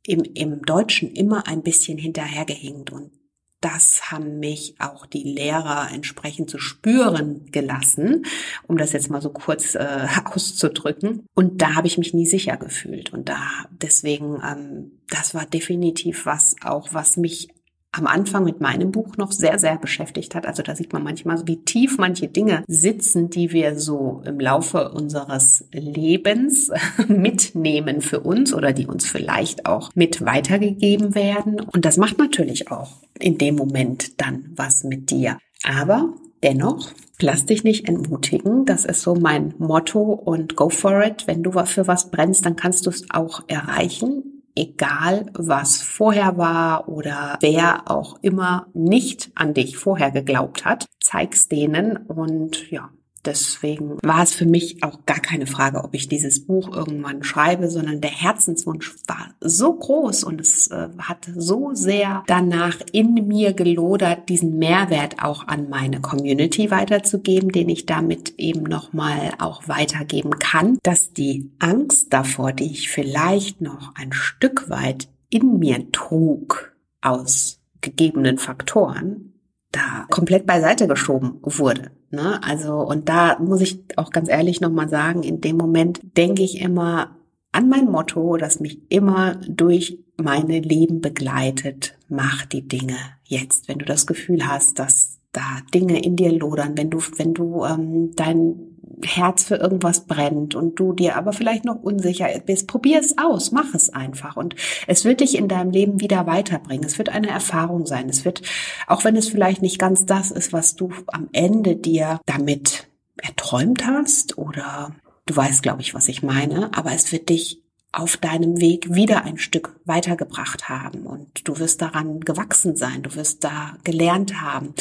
im, 0.04 0.22
im 0.34 0.62
Deutschen 0.62 1.10
immer 1.10 1.46
ein 1.46 1.62
bisschen 1.62 1.98
hinterhergehinkt 1.98 2.90
und 2.90 3.12
das 3.60 4.10
haben 4.10 4.38
mich 4.38 4.74
auch 4.78 5.04
die 5.04 5.22
Lehrer 5.22 5.88
entsprechend 5.92 6.48
zu 6.48 6.58
spüren 6.58 7.50
gelassen, 7.52 8.24
um 8.66 8.78
das 8.78 8.92
jetzt 8.92 9.10
mal 9.10 9.20
so 9.20 9.30
kurz 9.30 9.74
äh, 9.74 10.06
auszudrücken. 10.24 11.26
Und 11.34 11.60
da 11.60 11.74
habe 11.74 11.86
ich 11.86 11.98
mich 11.98 12.14
nie 12.14 12.26
sicher 12.26 12.56
gefühlt. 12.56 13.12
Und 13.12 13.28
da 13.28 13.66
deswegen, 13.70 14.40
ähm, 14.42 14.92
das 15.08 15.34
war 15.34 15.44
definitiv 15.44 16.26
was 16.26 16.56
auch, 16.62 16.88
was 16.92 17.16
mich 17.16 17.48
am 17.92 18.06
Anfang 18.06 18.44
mit 18.44 18.60
meinem 18.60 18.92
Buch 18.92 19.16
noch 19.16 19.32
sehr, 19.32 19.58
sehr 19.58 19.76
beschäftigt 19.76 20.34
hat. 20.34 20.46
Also 20.46 20.62
da 20.62 20.76
sieht 20.76 20.92
man 20.92 21.02
manchmal, 21.02 21.46
wie 21.46 21.64
tief 21.64 21.98
manche 21.98 22.28
Dinge 22.28 22.62
sitzen, 22.68 23.30
die 23.30 23.52
wir 23.52 23.78
so 23.78 24.22
im 24.24 24.38
Laufe 24.38 24.90
unseres 24.90 25.64
Lebens 25.72 26.70
mitnehmen 27.08 28.00
für 28.00 28.20
uns 28.20 28.54
oder 28.54 28.72
die 28.72 28.86
uns 28.86 29.06
vielleicht 29.06 29.66
auch 29.66 29.90
mit 29.94 30.24
weitergegeben 30.24 31.14
werden. 31.14 31.60
Und 31.60 31.84
das 31.84 31.96
macht 31.96 32.18
natürlich 32.18 32.70
auch 32.70 32.98
in 33.18 33.38
dem 33.38 33.56
Moment 33.56 34.20
dann 34.20 34.52
was 34.54 34.84
mit 34.84 35.10
dir. 35.10 35.38
Aber 35.64 36.14
dennoch, 36.44 36.90
lass 37.20 37.44
dich 37.46 37.64
nicht 37.64 37.88
entmutigen. 37.88 38.66
Das 38.66 38.84
ist 38.84 39.02
so 39.02 39.16
mein 39.16 39.54
Motto 39.58 40.00
und 40.00 40.54
go 40.54 40.70
for 40.70 41.04
it. 41.04 41.26
Wenn 41.26 41.42
du 41.42 41.52
für 41.64 41.88
was 41.88 42.10
brennst, 42.10 42.46
dann 42.46 42.56
kannst 42.56 42.86
du 42.86 42.90
es 42.90 43.10
auch 43.10 43.42
erreichen 43.48 44.29
egal 44.54 45.26
was 45.34 45.82
vorher 45.82 46.36
war 46.36 46.88
oder 46.88 47.38
wer 47.40 47.90
auch 47.90 48.18
immer 48.22 48.66
nicht 48.74 49.30
an 49.34 49.54
dich 49.54 49.76
vorher 49.76 50.10
geglaubt 50.10 50.64
hat, 50.64 50.86
zeig's 51.00 51.48
denen 51.48 51.96
und 51.96 52.70
ja, 52.70 52.90
Deswegen 53.24 53.98
war 54.02 54.22
es 54.22 54.34
für 54.34 54.46
mich 54.46 54.82
auch 54.82 55.04
gar 55.04 55.20
keine 55.20 55.46
Frage, 55.46 55.84
ob 55.84 55.94
ich 55.94 56.08
dieses 56.08 56.46
Buch 56.46 56.74
irgendwann 56.74 57.22
schreibe, 57.22 57.68
sondern 57.68 58.00
der 58.00 58.10
Herzenswunsch 58.10 58.94
war 59.06 59.34
so 59.40 59.74
groß 59.74 60.24
und 60.24 60.40
es 60.40 60.68
äh, 60.68 60.88
hat 60.98 61.28
so 61.36 61.70
sehr 61.74 62.24
danach 62.26 62.78
in 62.92 63.14
mir 63.26 63.52
gelodert, 63.52 64.28
diesen 64.30 64.58
Mehrwert 64.58 65.22
auch 65.22 65.46
an 65.46 65.68
meine 65.68 66.00
Community 66.00 66.70
weiterzugeben, 66.70 67.52
den 67.52 67.68
ich 67.68 67.84
damit 67.84 68.34
eben 68.38 68.62
nochmal 68.62 69.32
auch 69.38 69.68
weitergeben 69.68 70.38
kann, 70.38 70.78
dass 70.82 71.12
die 71.12 71.50
Angst 71.58 72.12
davor, 72.12 72.52
die 72.52 72.70
ich 72.70 72.88
vielleicht 72.90 73.60
noch 73.60 73.94
ein 73.96 74.12
Stück 74.12 74.70
weit 74.70 75.08
in 75.28 75.58
mir 75.58 75.92
trug 75.92 76.74
aus 77.02 77.60
gegebenen 77.82 78.38
Faktoren, 78.38 79.34
da 79.72 80.06
komplett 80.10 80.46
beiseite 80.46 80.88
geschoben 80.88 81.38
wurde. 81.42 81.92
Ne? 82.10 82.42
Also, 82.42 82.74
und 82.80 83.08
da 83.08 83.38
muss 83.38 83.60
ich 83.60 83.80
auch 83.96 84.10
ganz 84.10 84.28
ehrlich 84.28 84.60
nochmal 84.60 84.88
sagen, 84.88 85.22
in 85.22 85.40
dem 85.40 85.56
Moment 85.56 86.00
denke 86.16 86.42
ich 86.42 86.60
immer 86.60 87.16
an 87.52 87.68
mein 87.68 87.90
Motto, 87.90 88.36
das 88.36 88.60
mich 88.60 88.80
immer 88.90 89.36
durch 89.48 89.98
meine 90.16 90.60
Leben 90.60 91.00
begleitet. 91.00 91.96
Mach 92.08 92.44
die 92.44 92.66
Dinge 92.66 92.96
jetzt, 93.24 93.68
wenn 93.68 93.78
du 93.78 93.84
das 93.84 94.06
Gefühl 94.06 94.46
hast, 94.46 94.78
dass 94.78 95.09
da 95.32 95.60
Dinge 95.72 96.02
in 96.02 96.16
dir 96.16 96.32
lodern, 96.32 96.76
wenn 96.76 96.90
du, 96.90 96.98
wenn 97.16 97.34
du 97.34 97.64
ähm, 97.64 98.12
dein 98.16 98.70
Herz 99.04 99.44
für 99.44 99.56
irgendwas 99.56 100.06
brennt 100.06 100.54
und 100.54 100.78
du 100.78 100.92
dir 100.92 101.16
aber 101.16 101.32
vielleicht 101.32 101.64
noch 101.64 101.82
unsicher 101.82 102.28
bist, 102.44 102.66
probier 102.66 103.00
es 103.00 103.16
aus, 103.18 103.52
mach 103.52 103.74
es 103.74 103.90
einfach 103.90 104.36
und 104.36 104.56
es 104.86 105.04
wird 105.04 105.20
dich 105.20 105.36
in 105.36 105.48
deinem 105.48 105.70
Leben 105.70 106.00
wieder 106.00 106.26
weiterbringen. 106.26 106.84
Es 106.84 106.98
wird 106.98 107.08
eine 107.08 107.28
Erfahrung 107.28 107.86
sein. 107.86 108.08
Es 108.08 108.24
wird, 108.24 108.42
auch 108.86 109.04
wenn 109.04 109.16
es 109.16 109.28
vielleicht 109.28 109.62
nicht 109.62 109.78
ganz 109.78 110.06
das 110.06 110.30
ist, 110.30 110.52
was 110.52 110.76
du 110.76 110.90
am 111.06 111.28
Ende 111.32 111.76
dir 111.76 112.20
damit 112.26 112.88
erträumt 113.22 113.86
hast 113.86 114.38
oder 114.38 114.94
du 115.26 115.36
weißt, 115.36 115.62
glaube 115.62 115.82
ich, 115.82 115.94
was 115.94 116.08
ich 116.08 116.22
meine, 116.22 116.70
aber 116.74 116.92
es 116.92 117.12
wird 117.12 117.28
dich 117.28 117.62
auf 117.92 118.16
deinem 118.16 118.60
Weg 118.60 118.94
wieder 118.94 119.24
ein 119.24 119.38
Stück 119.38 119.80
weitergebracht 119.84 120.68
haben 120.68 121.06
und 121.06 121.48
du 121.48 121.58
wirst 121.58 121.82
daran 121.82 122.20
gewachsen 122.20 122.76
sein, 122.76 123.02
du 123.02 123.14
wirst 123.16 123.42
da 123.42 123.74
gelernt 123.82 124.40
haben 124.40 124.74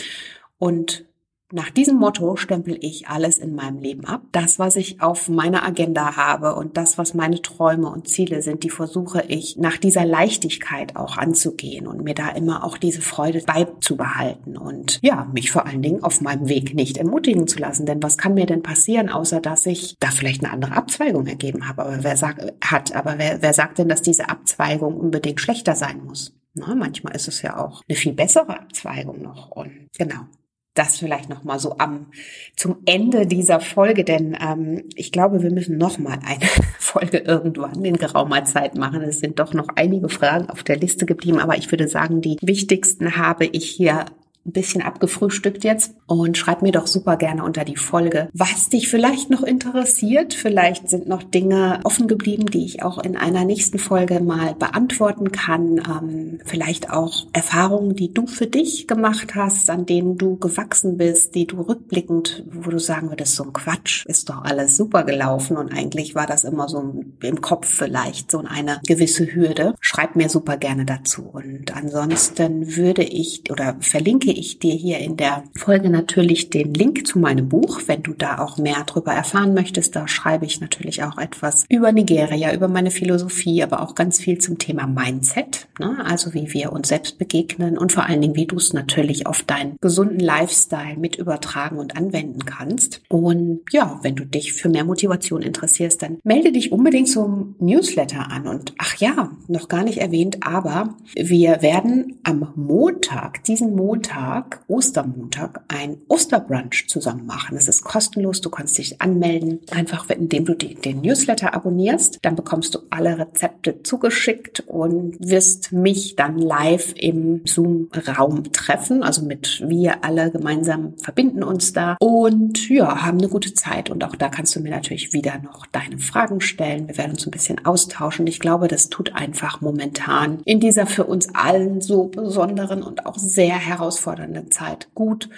und 0.60 1.06
nach 1.52 1.72
diesem 1.72 1.98
Motto 1.98 2.36
stempel 2.36 2.78
ich 2.80 3.08
alles 3.08 3.39
in 3.39 3.56
meinem 3.56 3.80
Leben 3.80 4.06
ab. 4.06 4.22
Das, 4.32 4.60
was 4.60 4.76
ich 4.76 5.02
auf 5.02 5.30
meiner 5.30 5.65
Agenda 5.65 6.15
habe 6.15 6.54
und 6.54 6.78
das, 6.78 7.00
was 7.00 7.15
meine 7.15 7.41
Träume 7.41 7.89
und 7.89 8.08
Ziele 8.08 8.43
sind, 8.43 8.63
die 8.63 8.69
versuche 8.69 9.24
ich 9.28 9.58
nach 9.58 9.78
dieser 9.78 10.06
Leichtigkeit 10.06 10.95
auch 10.95 11.17
anzugehen 11.17 11.88
und 11.88 12.04
mir 12.04 12.13
da 12.13 12.30
immer 12.30 12.63
auch 12.63 12.78
diese 12.78 13.02
Freude 13.02 13.41
beizubehalten 13.41 14.58
und 14.58 15.00
ja, 15.02 15.28
mich 15.34 15.50
vor 15.50 15.65
allen 15.65 15.82
Dingen 15.82 16.04
auf 16.04 16.22
meinem 16.22 16.50
Weg 16.50 16.76
nicht 16.76 16.98
ermutigen 16.98 17.48
zu 17.48 17.58
lassen. 17.58 17.88
Denn 17.88 18.04
was 18.04 18.19
kann 18.19 18.36
mir 18.36 18.45
denn 18.45 18.62
passieren, 18.62 19.10
außer 19.10 19.41
dass 19.41 19.65
ich 19.65 19.95
da 20.00 20.12
vielleicht 20.12 20.43
eine 20.43 20.54
andere 20.54 20.74
Abzweigung 20.74 21.26
ergeben 21.26 21.67
habe? 21.67 21.82
Aber 21.82 22.04
wer 22.04 22.15
sagt, 22.15 22.54
hat, 22.63 22.95
aber 22.95 23.15
wer, 23.17 23.41
wer 23.41 23.56
sagt 23.56 23.80
denn, 23.80 23.89
dass 23.89 24.04
diese 24.04 24.30
Abzweigung 24.30 24.98
unbedingt 24.98 25.41
schlechter 25.41 25.74
sein 25.74 26.06
muss? 26.06 26.32
Na, 26.54 26.76
manchmal 26.76 27.15
ist 27.15 27.28
es 27.28 27.41
ja 27.41 27.58
auch 27.58 27.82
eine 27.89 27.98
viel 27.98 28.13
bessere 28.13 28.60
Abzweigung 28.60 29.24
noch. 29.24 29.50
Und 29.50 29.88
genau, 29.98 30.28
das 30.73 30.97
vielleicht 30.97 31.29
noch 31.29 31.43
mal 31.43 31.60
so 31.60 31.77
am 31.77 32.08
zum 32.55 32.77
Ende 32.86 33.27
dieser 33.27 33.60
Folge, 33.60 34.03
denn 34.03 34.38
ähm, 34.39 34.84
ich 34.95 35.12
glaube, 35.12 35.41
wir 35.41 35.51
müssen 35.51 35.77
noch 35.77 35.97
mal 35.97 36.19
eine 36.25 36.45
Folge 36.79 37.17
irgendwann 37.17 37.84
in 37.84 37.97
geraumer 37.97 38.45
Zeit 38.45 38.75
machen. 38.75 39.01
Es 39.01 39.19
sind 39.19 39.39
doch 39.39 39.53
noch 39.53 39.67
einige 39.75 40.10
Fragen 40.10 40.49
auf 40.49 40.63
der 40.63 40.77
Liste 40.77 41.05
geblieben, 41.05 41.39
aber 41.39 41.58
ich 41.58 41.69
würde 41.71 41.88
sagen, 41.88 42.21
die 42.21 42.38
wichtigsten 42.41 43.17
habe 43.17 43.45
ich 43.45 43.69
hier 43.69 44.05
ein 44.45 44.52
bisschen 44.52 44.82
abgefrühstückt 44.82 45.63
jetzt 45.63 45.93
und 46.08 46.38
schreib 46.38 46.62
mir 46.62 46.71
doch 46.71 46.88
super 46.88 47.17
gerne 47.17 47.43
unter 47.43 47.65
die 47.65 47.75
Folge, 47.75 48.30
was 48.34 48.69
dich 48.69 48.89
vielleicht 48.89 49.30
noch 49.30 49.43
interessiert. 49.43 50.34
Vielleicht 50.34 50.89
sind 50.89 51.08
noch 51.08 51.23
Dinge 51.23 51.80
offen 51.84 52.08
geblieben, 52.08 52.47
die 52.47 52.65
ich 52.65 52.82
auch 52.82 52.97
in 52.97 53.15
einer 53.15 53.45
nächsten 53.45 53.80
Folge 53.80 54.21
mal 54.21 54.56
beantworten 54.56 55.32
kann. 55.32 55.78
Ähm, 55.78 56.39
vielleicht 56.45 56.89
auch 56.89 57.28
Erfahrungen, 57.34 57.95
die 57.95 58.13
du 58.13 58.28
für 58.28 58.47
dich 58.47 58.88
gemacht 58.88 59.36
hast, 59.36 59.69
an 59.69 59.86
denen 59.86 60.17
du 60.17 60.38
gewachsen 60.38 60.97
bist, 60.97 61.36
die 61.36 61.45
du 61.45 61.62
rückblickend, 61.62 62.43
wo 62.52 62.71
du 62.71 62.80
sagen 62.80 63.10
würdest, 63.10 63.36
so 63.36 63.43
ein 63.43 63.54
Quatsch, 63.54 64.06
ist 64.08 64.30
doch 64.30 64.43
alles 64.43 64.78
super 64.78 65.04
gelaufen 65.04 65.58
und 65.58 65.71
eigentlich 65.71 66.15
war 66.15 66.25
das 66.25 66.43
immer 66.43 66.67
so 66.69 67.04
im 67.21 67.41
Kopf 67.41 67.67
vielleicht 67.67 68.32
so 68.32 68.39
eine 68.39 68.80
gewisse 68.88 69.34
Hürde. 69.34 69.75
Schreib 69.80 70.15
mir 70.15 70.30
super 70.30 70.58
gerne 70.58 70.86
dazu 70.86 71.23
und 71.23 71.75
ansonsten 71.75 72.75
würde 72.75 73.04
ich 73.04 73.52
oder 73.52 73.75
verlinke 73.80 74.29
verlinke 74.30 74.39
ich 74.39 74.60
dir 74.60 74.74
hier 74.74 75.00
in 75.00 75.18
der 75.18 75.44
Folge 75.56 75.89
natürlich 75.89 76.50
den 76.50 76.74
Link 76.74 77.08
zu 77.08 77.20
meinem 77.20 77.50
Buch, 77.50 77.82
wenn 77.88 78.04
du 78.04 78.13
da 78.13 78.39
auch 78.39 78.58
mehr 78.58 78.84
darüber 78.86 79.12
erfahren 79.12 79.54
möchtest. 79.54 79.96
Da 79.96 80.08
schreibe 80.08 80.46
ich 80.46 80.62
natürlich 80.62 81.04
auch 81.04 81.18
etwas 81.18 81.65
über 81.70 81.92
Nigeria, 81.92 82.54
über 82.54 82.68
meine 82.68 82.92
Philosophie, 82.92 83.63
aber 83.63 83.82
auch 83.82 83.96
ganz 83.96 84.20
viel 84.20 84.38
zum 84.38 84.58
Thema 84.58 84.86
Mindset, 84.88 85.68
ne? 85.80 85.98
also 86.06 86.34
wie 86.34 86.54
wir 86.54 86.72
uns 86.72 86.89
selbst 86.89 87.18
begegnen 87.18 87.78
und 87.78 87.92
vor 87.92 88.06
allen 88.06 88.22
Dingen, 88.22 88.36
wie 88.36 88.46
du 88.46 88.58
es 88.58 88.74
natürlich 88.74 89.26
auf 89.26 89.44
deinen 89.44 89.78
gesunden 89.82 90.20
Lifestyle 90.20 90.98
mit 90.98 91.15
übertragen 91.15 91.78
und 91.78 91.98
anwenden 91.98 92.46
kannst. 92.46 93.02
Und 93.10 93.62
ja, 93.72 94.00
wenn 94.04 94.15
du 94.15 94.26
dich 94.26 94.54
für 94.54 94.70
mehr 94.70 94.86
Motivation 94.86 95.42
interessierst, 95.42 96.02
dann 96.02 96.20
melde 96.24 96.52
dich 96.52 96.72
unbedingt 96.72 97.10
zum 97.10 97.56
Newsletter 97.60 98.32
an. 98.32 98.48
Und 98.48 98.74
ach 98.78 98.96
ja, 98.98 99.32
noch 99.48 99.68
gar 99.70 99.84
nicht 99.84 100.00
erwähnt, 100.00 100.38
aber 100.42 100.96
wir 101.15 101.62
werden 101.62 102.20
am 102.24 102.54
Montag, 102.56 103.44
diesen 103.44 103.76
Montag, 103.76 104.18
Montag, 104.19 104.60
Ostermontag, 104.67 105.62
ein 105.69 105.97
Osterbrunch 106.10 106.88
zusammen 106.89 107.25
machen. 107.25 107.55
Es 107.55 107.69
ist 107.69 107.84
kostenlos, 107.84 108.41
du 108.41 108.49
kannst 108.49 108.77
dich 108.77 109.01
anmelden, 109.01 109.62
einfach 109.71 110.10
indem 110.10 110.43
du 110.43 110.55
den 110.55 111.01
Newsletter 111.01 111.53
abonnierst. 111.53 112.19
Dann 112.21 112.36
bekommst 112.36 112.75
du 112.75 112.79
alle 112.89 113.17
Rezepte 113.17 113.82
zugeschickt 113.82 114.62
und 114.67 115.15
wirst 115.19 115.71
mich 115.71 116.17
dann 116.17 116.38
live 116.38 116.93
im 116.97 117.43
Zoom-Raum 117.45 118.51
treffen. 118.51 119.03
Also 119.03 119.23
mit 119.23 119.63
wir 119.65 120.03
alle 120.03 120.32
gemeinsam 120.32 120.97
verbinden 120.97 121.41
uns 121.41 121.71
da 121.71 121.95
und 122.01 122.69
ja, 122.69 123.01
haben 123.01 123.19
eine 123.19 123.29
gute 123.29 123.53
Zeit. 123.53 123.89
Und 123.89 124.03
auch 124.03 124.17
da 124.17 124.27
kannst 124.27 124.53
du 124.55 124.60
mir 124.60 124.71
natürlich 124.71 125.13
wieder 125.13 125.39
noch 125.41 125.65
deine 125.65 125.97
Fragen 125.97 126.41
stellen. 126.41 126.89
Wir 126.89 126.97
werden 126.97 127.12
uns 127.12 127.25
ein 127.25 127.32
bisschen 127.32 127.65
austauschen. 127.65 128.27
Ich 128.27 128.41
glaube, 128.41 128.67
das 128.67 128.89
tut 128.89 129.15
einfach 129.15 129.62
momentan 129.62 130.41
in 130.43 130.60
dieser 130.60 130.86
für 130.86 131.05
uns 131.05 131.34
allen 131.34 131.79
so 131.79 132.05
besonderen 132.05 132.84
und 132.84 133.05
auch 133.05 133.17
sehr 133.17 133.55
herausfordernden 133.55 134.09
herausfordernden 134.10 134.52
Zeit 134.52 134.89
gut, 134.93 135.30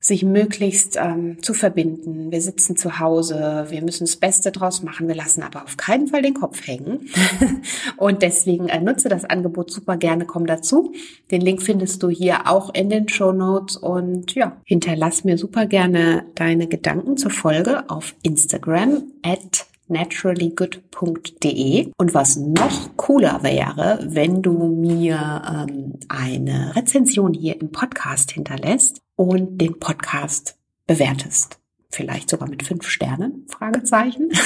sich 0.00 0.24
möglichst 0.24 0.98
ähm, 1.00 1.40
zu 1.42 1.54
verbinden. 1.54 2.32
Wir 2.32 2.40
sitzen 2.40 2.76
zu 2.76 2.98
Hause, 2.98 3.66
wir 3.68 3.82
müssen 3.82 4.04
das 4.04 4.16
Beste 4.16 4.50
draus 4.50 4.82
machen, 4.82 5.06
wir 5.06 5.14
lassen 5.14 5.44
aber 5.44 5.62
auf 5.62 5.76
keinen 5.76 6.08
Fall 6.08 6.22
den 6.22 6.34
Kopf 6.34 6.66
hängen. 6.66 7.08
und 7.98 8.22
deswegen 8.22 8.68
äh, 8.68 8.80
nutze 8.80 9.08
das 9.08 9.24
Angebot 9.24 9.70
super 9.70 9.96
gerne, 9.96 10.26
komm 10.26 10.46
dazu. 10.46 10.92
Den 11.30 11.40
Link 11.40 11.62
findest 11.62 12.02
du 12.02 12.08
hier 12.08 12.48
auch 12.48 12.74
in 12.74 12.90
den 12.90 13.08
Show 13.08 13.30
Notes 13.30 13.76
und 13.76 14.34
ja, 14.34 14.60
hinterlass 14.64 15.22
mir 15.22 15.38
super 15.38 15.66
gerne 15.66 16.24
deine 16.34 16.66
Gedanken 16.66 17.16
zur 17.16 17.30
Folge 17.30 17.88
auf 17.88 18.16
Instagram 18.24 19.04
at 19.22 19.66
naturallygood.de. 19.92 21.92
Und 21.96 22.14
was 22.14 22.36
noch 22.36 22.96
cooler 22.96 23.42
wäre, 23.42 23.98
wenn 24.02 24.42
du 24.42 24.68
mir 24.68 25.66
ähm, 25.68 25.94
eine 26.08 26.74
Rezension 26.74 27.34
hier 27.34 27.60
im 27.60 27.70
Podcast 27.70 28.32
hinterlässt 28.32 29.02
und 29.16 29.58
den 29.58 29.78
Podcast 29.78 30.56
bewertest. 30.86 31.58
Vielleicht 31.90 32.30
sogar 32.30 32.48
mit 32.48 32.62
fünf 32.62 32.88
Sternen? 32.88 33.46
Fragezeichen. 33.48 34.30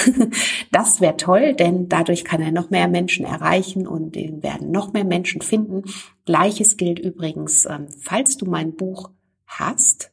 Das 0.73 1.01
wäre 1.01 1.17
toll, 1.17 1.55
denn 1.55 1.89
dadurch 1.89 2.25
kann 2.25 2.43
er 2.43 2.51
noch 2.51 2.71
mehr 2.71 2.89
Menschen 2.89 3.25
erreichen 3.25 3.87
und 3.87 4.15
den 4.15 4.43
werden 4.43 4.71
noch 4.71 4.93
mehr 4.93 5.05
Menschen 5.05 5.41
finden. 5.41 5.85
Gleiches 6.27 6.77
gilt 6.77 6.99
übrigens, 6.99 7.65
ähm, 7.65 7.87
falls 7.99 8.37
du 8.37 8.47
mein 8.47 8.75
Buch 8.75 9.11
hast, 9.47 10.13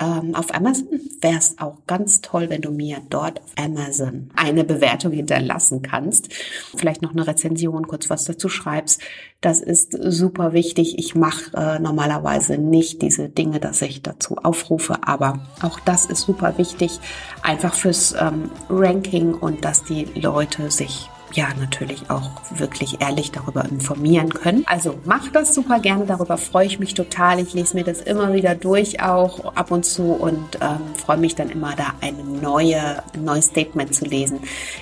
ähm, 0.00 0.34
auf 0.34 0.54
Amazon 0.54 0.88
wäre 1.20 1.36
es 1.36 1.58
auch 1.58 1.76
ganz 1.86 2.22
toll, 2.22 2.48
wenn 2.48 2.62
du 2.62 2.70
mir 2.70 2.98
dort 3.10 3.40
auf 3.42 3.52
Amazon 3.56 4.30
eine 4.34 4.64
Bewertung 4.64 5.12
hinterlassen 5.12 5.82
kannst. 5.82 6.32
Vielleicht 6.32 7.02
noch 7.02 7.12
eine 7.12 7.26
Rezension, 7.26 7.86
kurz 7.86 8.08
was 8.08 8.24
dazu 8.24 8.48
schreibst. 8.48 9.02
Das 9.42 9.60
ist 9.60 9.92
super 10.00 10.54
wichtig. 10.54 10.98
Ich 10.98 11.14
mache 11.14 11.54
äh, 11.54 11.78
normalerweise 11.78 12.56
nicht 12.56 13.02
diese 13.02 13.28
Dinge, 13.28 13.60
dass 13.60 13.82
ich 13.82 14.02
dazu 14.02 14.36
aufrufe, 14.36 15.06
aber 15.06 15.40
auch 15.62 15.78
das 15.80 16.06
ist 16.06 16.22
super 16.22 16.56
wichtig, 16.56 16.98
einfach 17.42 17.74
fürs 17.74 18.14
ähm, 18.18 18.50
Ranking 18.70 19.34
und 19.34 19.64
dass 19.64 19.84
die 19.84 20.04
Leute 20.14 20.70
sich 20.70 21.10
ja 21.36 21.48
natürlich 21.58 22.10
auch 22.10 22.30
wirklich 22.50 23.00
ehrlich 23.00 23.32
darüber 23.32 23.64
informieren 23.64 24.30
können. 24.30 24.64
Also 24.66 24.98
mach 25.04 25.28
das 25.28 25.54
super 25.54 25.80
gerne, 25.80 26.06
darüber 26.06 26.36
freue 26.36 26.66
ich 26.66 26.78
mich 26.78 26.94
total. 26.94 27.40
Ich 27.40 27.52
lese 27.54 27.74
mir 27.76 27.84
das 27.84 28.00
immer 28.00 28.32
wieder 28.32 28.54
durch 28.54 29.02
auch 29.02 29.54
ab 29.54 29.70
und 29.70 29.84
zu 29.84 30.12
und 30.12 30.58
ähm, 30.60 30.94
freue 30.96 31.18
mich 31.18 31.34
dann 31.34 31.50
immer 31.50 31.74
da 31.76 31.94
ein 32.00 32.40
neues 32.40 33.46
Statement 33.46 33.94
zu 33.94 34.04
lesen. 34.04 34.40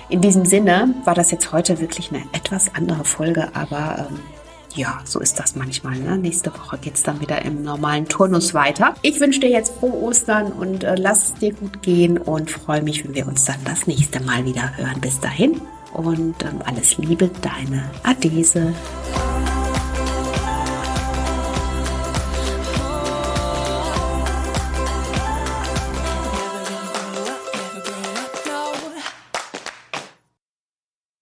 In 0.09 0.21
diesem 0.21 0.45
Sinne 0.45 0.93
war 1.05 1.15
das 1.15 1.31
jetzt 1.31 1.51
heute 1.51 1.79
wirklich 1.79 2.11
eine 2.11 2.23
etwas 2.33 2.73
andere 2.75 3.05
Folge, 3.05 3.49
aber 3.53 4.07
ähm, 4.09 4.19
ja, 4.75 4.99
so 5.03 5.19
ist 5.19 5.39
das 5.39 5.55
manchmal. 5.55 5.97
Ne? 5.97 6.17
Nächste 6.17 6.53
Woche 6.53 6.77
geht's 6.77 7.03
dann 7.03 7.19
wieder 7.21 7.41
im 7.43 7.63
normalen 7.63 8.07
Turnus 8.07 8.53
weiter. 8.53 8.93
Ich 9.01 9.19
wünsche 9.19 9.39
dir 9.39 9.49
jetzt 9.49 9.73
frohe 9.79 9.93
Ostern 9.93 10.51
und 10.51 10.83
äh, 10.83 10.95
lass 10.95 11.29
es 11.29 11.33
dir 11.35 11.53
gut 11.53 11.81
gehen 11.81 12.17
und 12.17 12.51
freue 12.51 12.81
mich, 12.81 13.03
wenn 13.03 13.15
wir 13.15 13.27
uns 13.27 13.45
dann 13.45 13.57
das 13.65 13.87
nächste 13.87 14.21
Mal 14.21 14.45
wieder 14.45 14.77
hören. 14.77 15.01
Bis 15.01 15.19
dahin 15.19 15.59
und 15.93 16.43
ähm, 16.43 16.61
alles 16.65 16.97
Liebe, 16.97 17.29
deine 17.41 17.89
Adese. 18.03 18.73